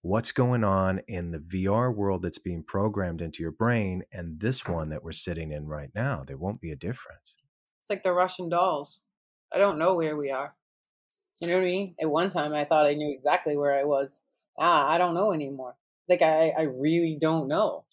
[0.00, 4.66] what's going on in the VR world that's being programmed into your brain and this
[4.66, 6.24] one that we're sitting in right now.
[6.26, 7.36] There won't be a difference.
[7.80, 9.04] It's like the Russian dolls.
[9.52, 10.56] I don't know where we are.
[11.40, 11.94] You know what I mean?
[12.00, 14.20] At one time, I thought I knew exactly where I was.
[14.58, 15.76] Ah, I don't know anymore.
[16.08, 17.84] Like I, I really don't know.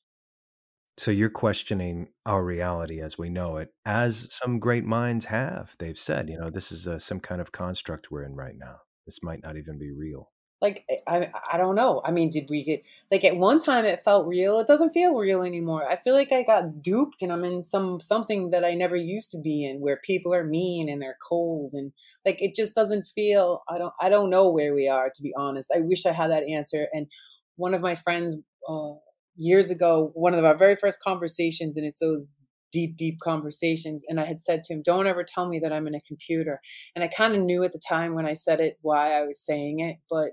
[0.99, 5.73] So you're questioning our reality as we know it, as some great minds have.
[5.79, 8.81] They've said, you know, this is a, some kind of construct we're in right now.
[9.05, 10.33] This might not even be real.
[10.61, 12.01] Like I, I don't know.
[12.03, 14.59] I mean, did we get like at one time it felt real?
[14.59, 15.89] It doesn't feel real anymore.
[15.89, 19.31] I feel like I got duped and I'm in some something that I never used
[19.31, 21.93] to be in, where people are mean and they're cold and
[22.25, 23.63] like it just doesn't feel.
[23.69, 23.93] I don't.
[24.01, 25.71] I don't know where we are to be honest.
[25.73, 26.87] I wish I had that answer.
[26.91, 27.07] And
[27.55, 28.35] one of my friends
[28.67, 28.95] uh,
[29.39, 32.27] years ago, one of our very first conversations, and it's those
[32.71, 34.03] deep, deep conversations.
[34.07, 36.61] And I had said to him, Don't ever tell me that I'm in a computer.
[36.95, 39.43] And I kind of knew at the time when I said it why I was
[39.43, 39.97] saying it.
[40.09, 40.31] But,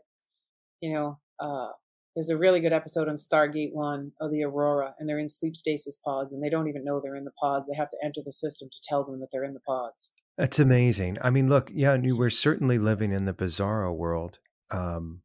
[0.80, 1.68] you know, uh,
[2.14, 5.56] there's a really good episode on Stargate One of the Aurora, and they're in sleep
[5.56, 7.66] stasis pods, and they don't even know they're in the pods.
[7.66, 10.12] They have to enter the system to tell them that they're in the pods.
[10.36, 11.16] That's amazing.
[11.22, 14.38] I mean, look, yeah, we're certainly living in the bizarro world.
[14.70, 15.22] Um,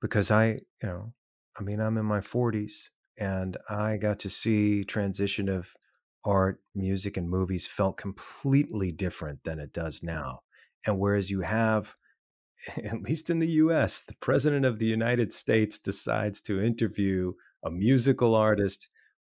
[0.00, 1.12] because I, you know,
[1.58, 2.88] I mean, I'm in my 40s
[3.20, 5.74] and I got to see transition of
[6.24, 10.40] art, music, and movies felt completely different than it does now.
[10.86, 11.96] And whereas you have,
[12.82, 17.70] at least in the US, the president of the United States decides to interview a
[17.70, 18.88] musical artist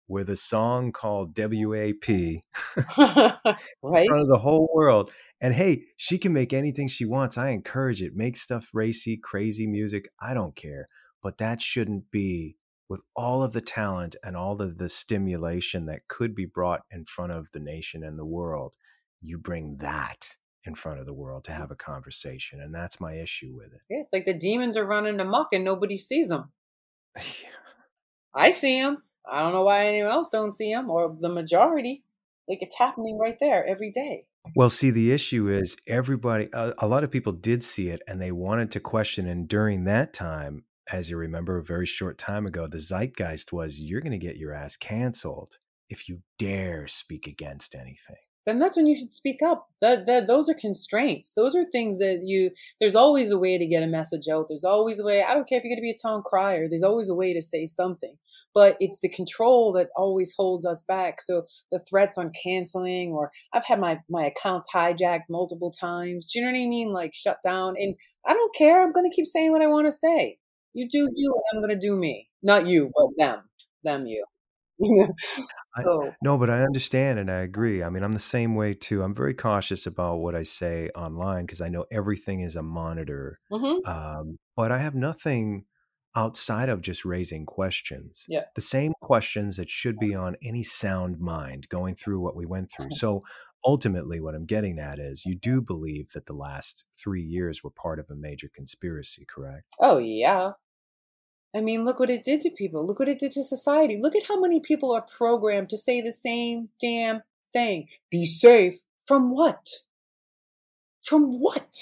[0.06, 2.42] with a song called WAP right?
[2.98, 5.10] in front of the whole world.
[5.40, 7.38] And hey, she can make anything she wants.
[7.38, 8.14] I encourage it.
[8.14, 10.08] Make stuff racy, crazy music.
[10.20, 10.88] I don't care.
[11.22, 12.56] But that shouldn't be
[12.90, 17.04] with all of the talent and all of the stimulation that could be brought in
[17.04, 18.74] front of the nation and the world.
[19.22, 21.56] You bring that in front of the world to mm.
[21.56, 22.60] have a conversation.
[22.60, 23.80] And that's my issue with it.
[23.88, 26.50] Yeah, it's like the demons are running amok and nobody sees them.
[28.34, 29.04] I see them.
[29.30, 32.02] I don't know why anyone else don't see them or the majority.
[32.48, 34.24] Like it's happening right there every day.
[34.56, 38.20] Well, see, the issue is everybody, a, a lot of people did see it and
[38.20, 39.28] they wanted to question.
[39.28, 43.80] And during that time, as you remember, a very short time ago, the zeitgeist was
[43.80, 45.58] you're going to get your ass canceled
[45.88, 49.68] if you dare speak against anything then that's when you should speak up.
[49.80, 51.32] That, that those are constraints.
[51.34, 52.50] Those are things that you.
[52.80, 54.46] There's always a way to get a message out.
[54.48, 55.22] There's always a way.
[55.22, 56.66] I don't care if you're going to be a town crier.
[56.68, 58.16] There's always a way to say something.
[58.54, 61.20] But it's the control that always holds us back.
[61.20, 66.26] So the threats on canceling, or I've had my my accounts hijacked multiple times.
[66.26, 66.92] Do you know what I mean?
[66.92, 67.76] Like shut down.
[67.78, 67.94] And
[68.26, 68.82] I don't care.
[68.82, 70.38] I'm going to keep saying what I want to say.
[70.72, 72.28] You do you, and I'm going to do me.
[72.42, 73.42] Not you, but them.
[73.82, 74.24] Them, you.
[75.82, 76.04] so.
[76.04, 77.82] I, no, but I understand and I agree.
[77.82, 79.02] I mean, I'm the same way too.
[79.02, 83.40] I'm very cautious about what I say online because I know everything is a monitor.
[83.52, 83.88] Mm-hmm.
[83.88, 85.64] Um, but I have nothing
[86.16, 88.24] outside of just raising questions.
[88.28, 88.44] Yeah.
[88.54, 92.70] The same questions that should be on any sound mind going through what we went
[92.70, 92.88] through.
[93.00, 93.22] So
[93.64, 97.70] ultimately, what I'm getting at is you do believe that the last three years were
[97.70, 99.64] part of a major conspiracy, correct?
[99.78, 100.52] Oh, yeah.
[101.54, 102.86] I mean, look what it did to people.
[102.86, 103.98] Look what it did to society.
[104.00, 107.22] Look at how many people are programmed to say the same damn
[107.52, 107.88] thing.
[108.10, 108.76] Be safe.
[109.06, 109.66] From what?
[111.04, 111.74] From what?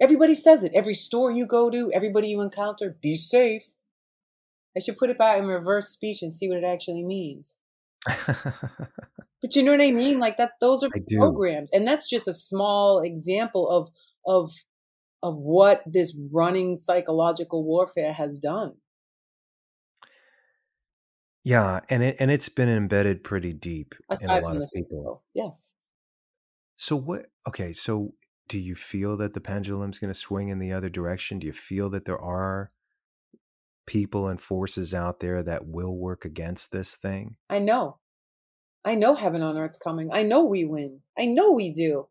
[0.00, 0.72] Everybody says it.
[0.74, 3.74] Every store you go to, everybody you encounter, be safe.
[4.76, 7.54] I should put it back in reverse speech and see what it actually means.
[9.42, 10.18] but you know what I mean?
[10.18, 11.70] Like that those are programs.
[11.72, 13.88] And that's just a small example of
[14.26, 14.52] of
[15.22, 18.74] of what this running psychological warfare has done.
[21.42, 24.68] Yeah, and it and it's been embedded pretty deep Aside in a lot of people.
[24.74, 25.22] physical.
[25.34, 25.50] Yeah.
[26.76, 28.14] So what okay, so
[28.48, 31.38] do you feel that the pendulum's going to swing in the other direction?
[31.38, 32.72] Do you feel that there are
[33.86, 37.36] people and forces out there that will work against this thing?
[37.48, 37.98] I know.
[38.84, 40.10] I know heaven on earth's coming.
[40.12, 41.00] I know we win.
[41.18, 42.08] I know we do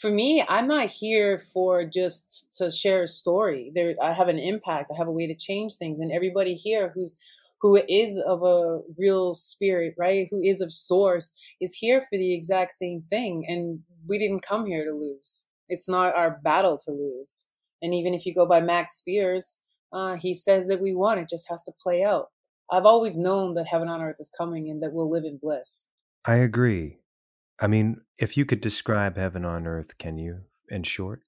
[0.00, 3.70] for me, I'm not here for just to share a story.
[3.74, 4.90] There, I have an impact.
[4.90, 7.18] I have a way to change things, and everybody here who's
[7.60, 10.26] who is of a real spirit, right?
[10.30, 13.44] Who is of source is here for the exact same thing.
[13.46, 15.46] And we didn't come here to lose.
[15.68, 17.44] It's not our battle to lose.
[17.82, 19.60] And even if you go by Max Spiers,
[19.92, 21.18] uh, he says that we won.
[21.18, 22.26] It just has to play out.
[22.70, 25.90] I've always known that heaven on earth is coming and that we'll live in bliss.
[26.24, 26.98] I agree.
[27.60, 31.22] I mean, if you could describe heaven on earth, can you, in short?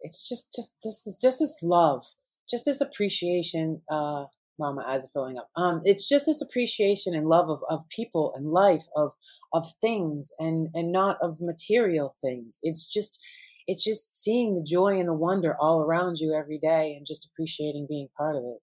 [0.00, 2.04] It's just, just this, just this love,
[2.48, 3.82] just this appreciation.
[3.90, 4.26] Uh,
[4.60, 5.48] my eyes are filling up.
[5.56, 9.12] Um, it's just this appreciation and love of, of people and life, of
[9.52, 12.58] of things, and and not of material things.
[12.64, 13.18] It's just,
[13.68, 17.24] it's just seeing the joy and the wonder all around you every day, and just
[17.24, 18.58] appreciating being part of it.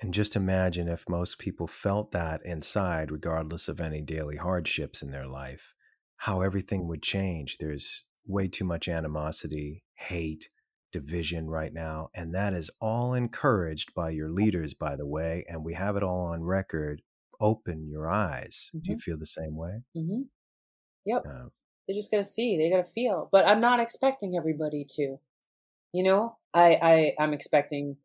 [0.00, 5.10] And just imagine if most people felt that inside, regardless of any daily hardships in
[5.10, 5.74] their life
[6.20, 7.56] how everything would change.
[7.56, 10.50] There's way too much animosity, hate,
[10.92, 12.10] division right now.
[12.14, 15.46] And that is all encouraged by your leaders, by the way.
[15.48, 17.00] And we have it all on record.
[17.40, 18.68] Open your eyes.
[18.68, 18.82] Mm-hmm.
[18.82, 19.80] Do you feel the same way?
[19.96, 20.22] Mm-hmm.
[21.06, 21.22] Yep.
[21.26, 21.48] Uh,
[21.90, 23.28] They're just to see, they're to feel.
[23.32, 25.18] But I'm not expecting everybody to.
[25.92, 27.96] You know, I, I I'm expecting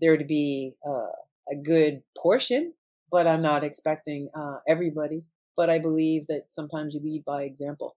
[0.00, 1.10] there to be uh,
[1.50, 2.74] a good portion,
[3.10, 5.24] but I'm not expecting uh, everybody
[5.56, 7.96] but I believe that sometimes you lead by example.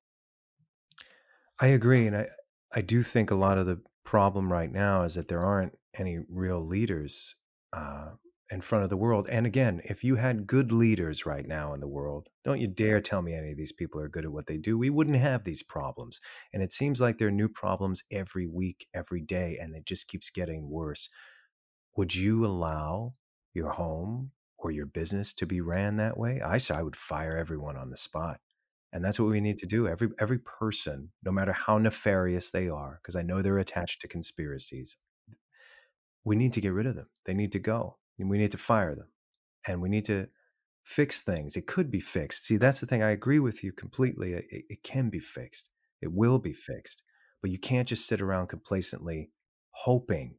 [1.59, 2.27] I agree, and I
[2.73, 6.19] I do think a lot of the problem right now is that there aren't any
[6.29, 7.35] real leaders
[7.73, 8.11] uh,
[8.49, 9.27] in front of the world.
[9.29, 13.01] And again, if you had good leaders right now in the world, don't you dare
[13.01, 14.77] tell me any of these people are good at what they do.
[14.77, 16.21] We wouldn't have these problems.
[16.53, 20.07] And it seems like there are new problems every week, every day, and it just
[20.07, 21.09] keeps getting worse.
[21.97, 23.15] Would you allow
[23.53, 27.37] your home or your business to be ran that way, I say I would fire
[27.37, 28.39] everyone on the spot.
[28.93, 29.87] And that's what we need to do.
[29.87, 34.07] Every every person, no matter how nefarious they are, because I know they're attached to
[34.07, 34.97] conspiracies,
[36.23, 37.09] we need to get rid of them.
[37.25, 37.97] They need to go.
[38.17, 39.07] We need to fire them.
[39.67, 40.27] And we need to
[40.83, 41.57] fix things.
[41.57, 42.45] It could be fixed.
[42.45, 43.03] See, that's the thing.
[43.03, 44.33] I agree with you completely.
[44.33, 45.69] It, it can be fixed.
[46.01, 47.03] It will be fixed.
[47.41, 49.31] But you can't just sit around complacently
[49.71, 50.37] hoping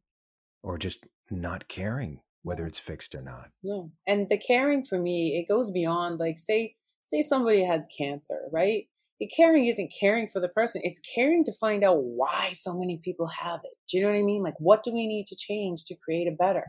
[0.63, 3.51] or just not caring whether it's fixed or not.
[3.63, 3.91] No.
[4.07, 8.85] And the caring for me, it goes beyond like say say somebody had cancer, right?
[9.21, 10.81] The caring isn't caring for the person.
[10.85, 13.73] It's caring to find out why so many people have it.
[13.89, 14.43] Do you know what I mean?
[14.43, 16.67] Like what do we need to change to create a better?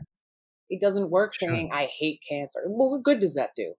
[0.70, 1.48] It doesn't work sure.
[1.48, 2.60] saying I hate cancer.
[2.66, 3.74] Well, what good does that do?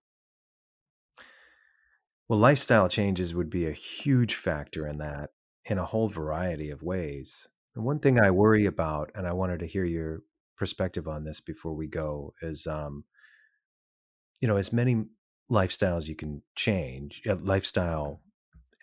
[2.28, 5.32] Well, lifestyle changes would be a huge factor in that
[5.66, 7.48] in a whole variety of ways.
[7.76, 10.22] And one thing I worry about, and I wanted to hear your
[10.58, 13.06] perspective on this before we go, is um,
[14.42, 15.06] you know, as many
[15.52, 18.22] lifestyles you can change, uh, lifestyle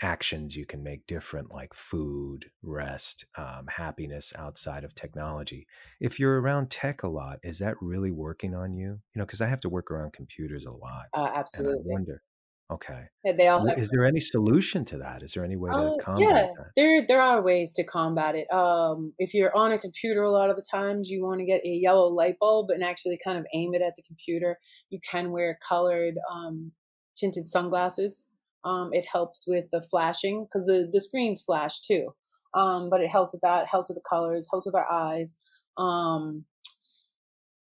[0.03, 5.66] actions you can make different, like food, rest, um, happiness outside of technology.
[6.01, 9.01] If you're around tech a lot, is that really working on you?
[9.15, 11.07] You know, because I have to work around computers a lot.
[11.15, 11.83] Uh, absolutely.
[11.85, 12.23] Wonder,
[12.70, 13.05] Okay.
[13.25, 15.23] They all is there any solution to that?
[15.23, 16.70] Is there any way to uh, combat yeah, that?
[16.77, 18.53] there there are ways to combat it.
[18.53, 21.65] Um, if you're on a computer, a lot of the times you want to get
[21.65, 24.59] a yellow light bulb and actually kind of aim it at the computer.
[24.91, 26.73] You can wear colored um,
[27.16, 28.25] tinted sunglasses.
[28.64, 32.14] Um, it helps with the flashing because the the screens flash too.
[32.55, 33.68] Um, but it helps with that.
[33.68, 34.48] Helps with the colors.
[34.51, 35.39] Helps with our eyes.
[35.76, 36.44] Um,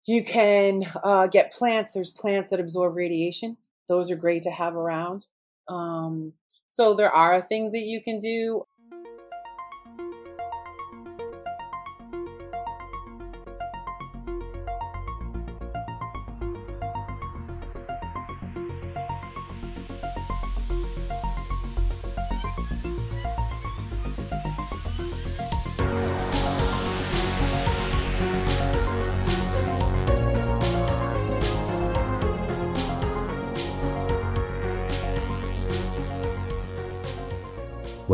[0.06, 1.92] you can uh, get plants.
[1.92, 3.56] There's plants that absorb radiation
[3.88, 5.26] those are great to have around.
[5.68, 6.32] Um,
[6.68, 8.66] so there are things that you can do.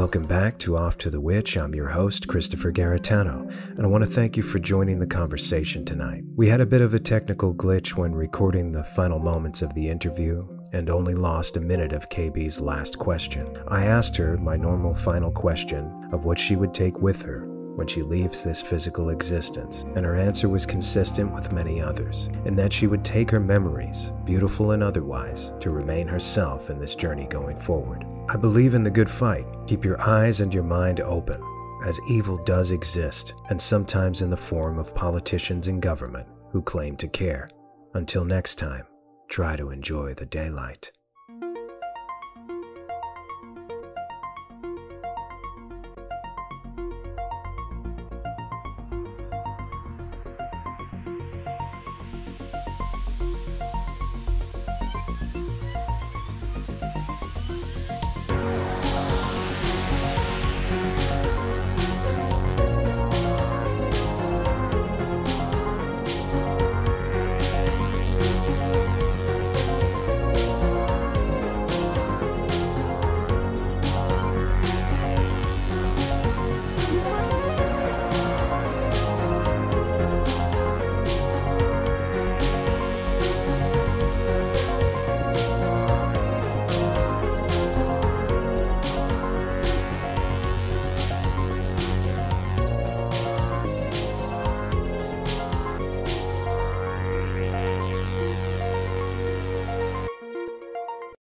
[0.09, 1.59] Welcome back to Off to the Witch.
[1.59, 5.85] I'm your host, Christopher Garetano, and I want to thank you for joining the conversation
[5.85, 6.25] tonight.
[6.35, 9.87] We had a bit of a technical glitch when recording the final moments of the
[9.87, 13.55] interview and only lost a minute of KB's last question.
[13.69, 17.87] I asked her my normal final question of what she would take with her when
[17.87, 22.73] she leaves this physical existence, and her answer was consistent with many others, in that
[22.73, 27.59] she would take her memories, beautiful and otherwise, to remain herself in this journey going
[27.59, 28.07] forward.
[28.31, 29.47] I believe in the good fight.
[29.67, 31.43] Keep your eyes and your mind open,
[31.85, 36.95] as evil does exist, and sometimes in the form of politicians and government who claim
[36.97, 37.49] to care.
[37.95, 38.85] Until next time,
[39.31, 40.93] try to enjoy the daylight.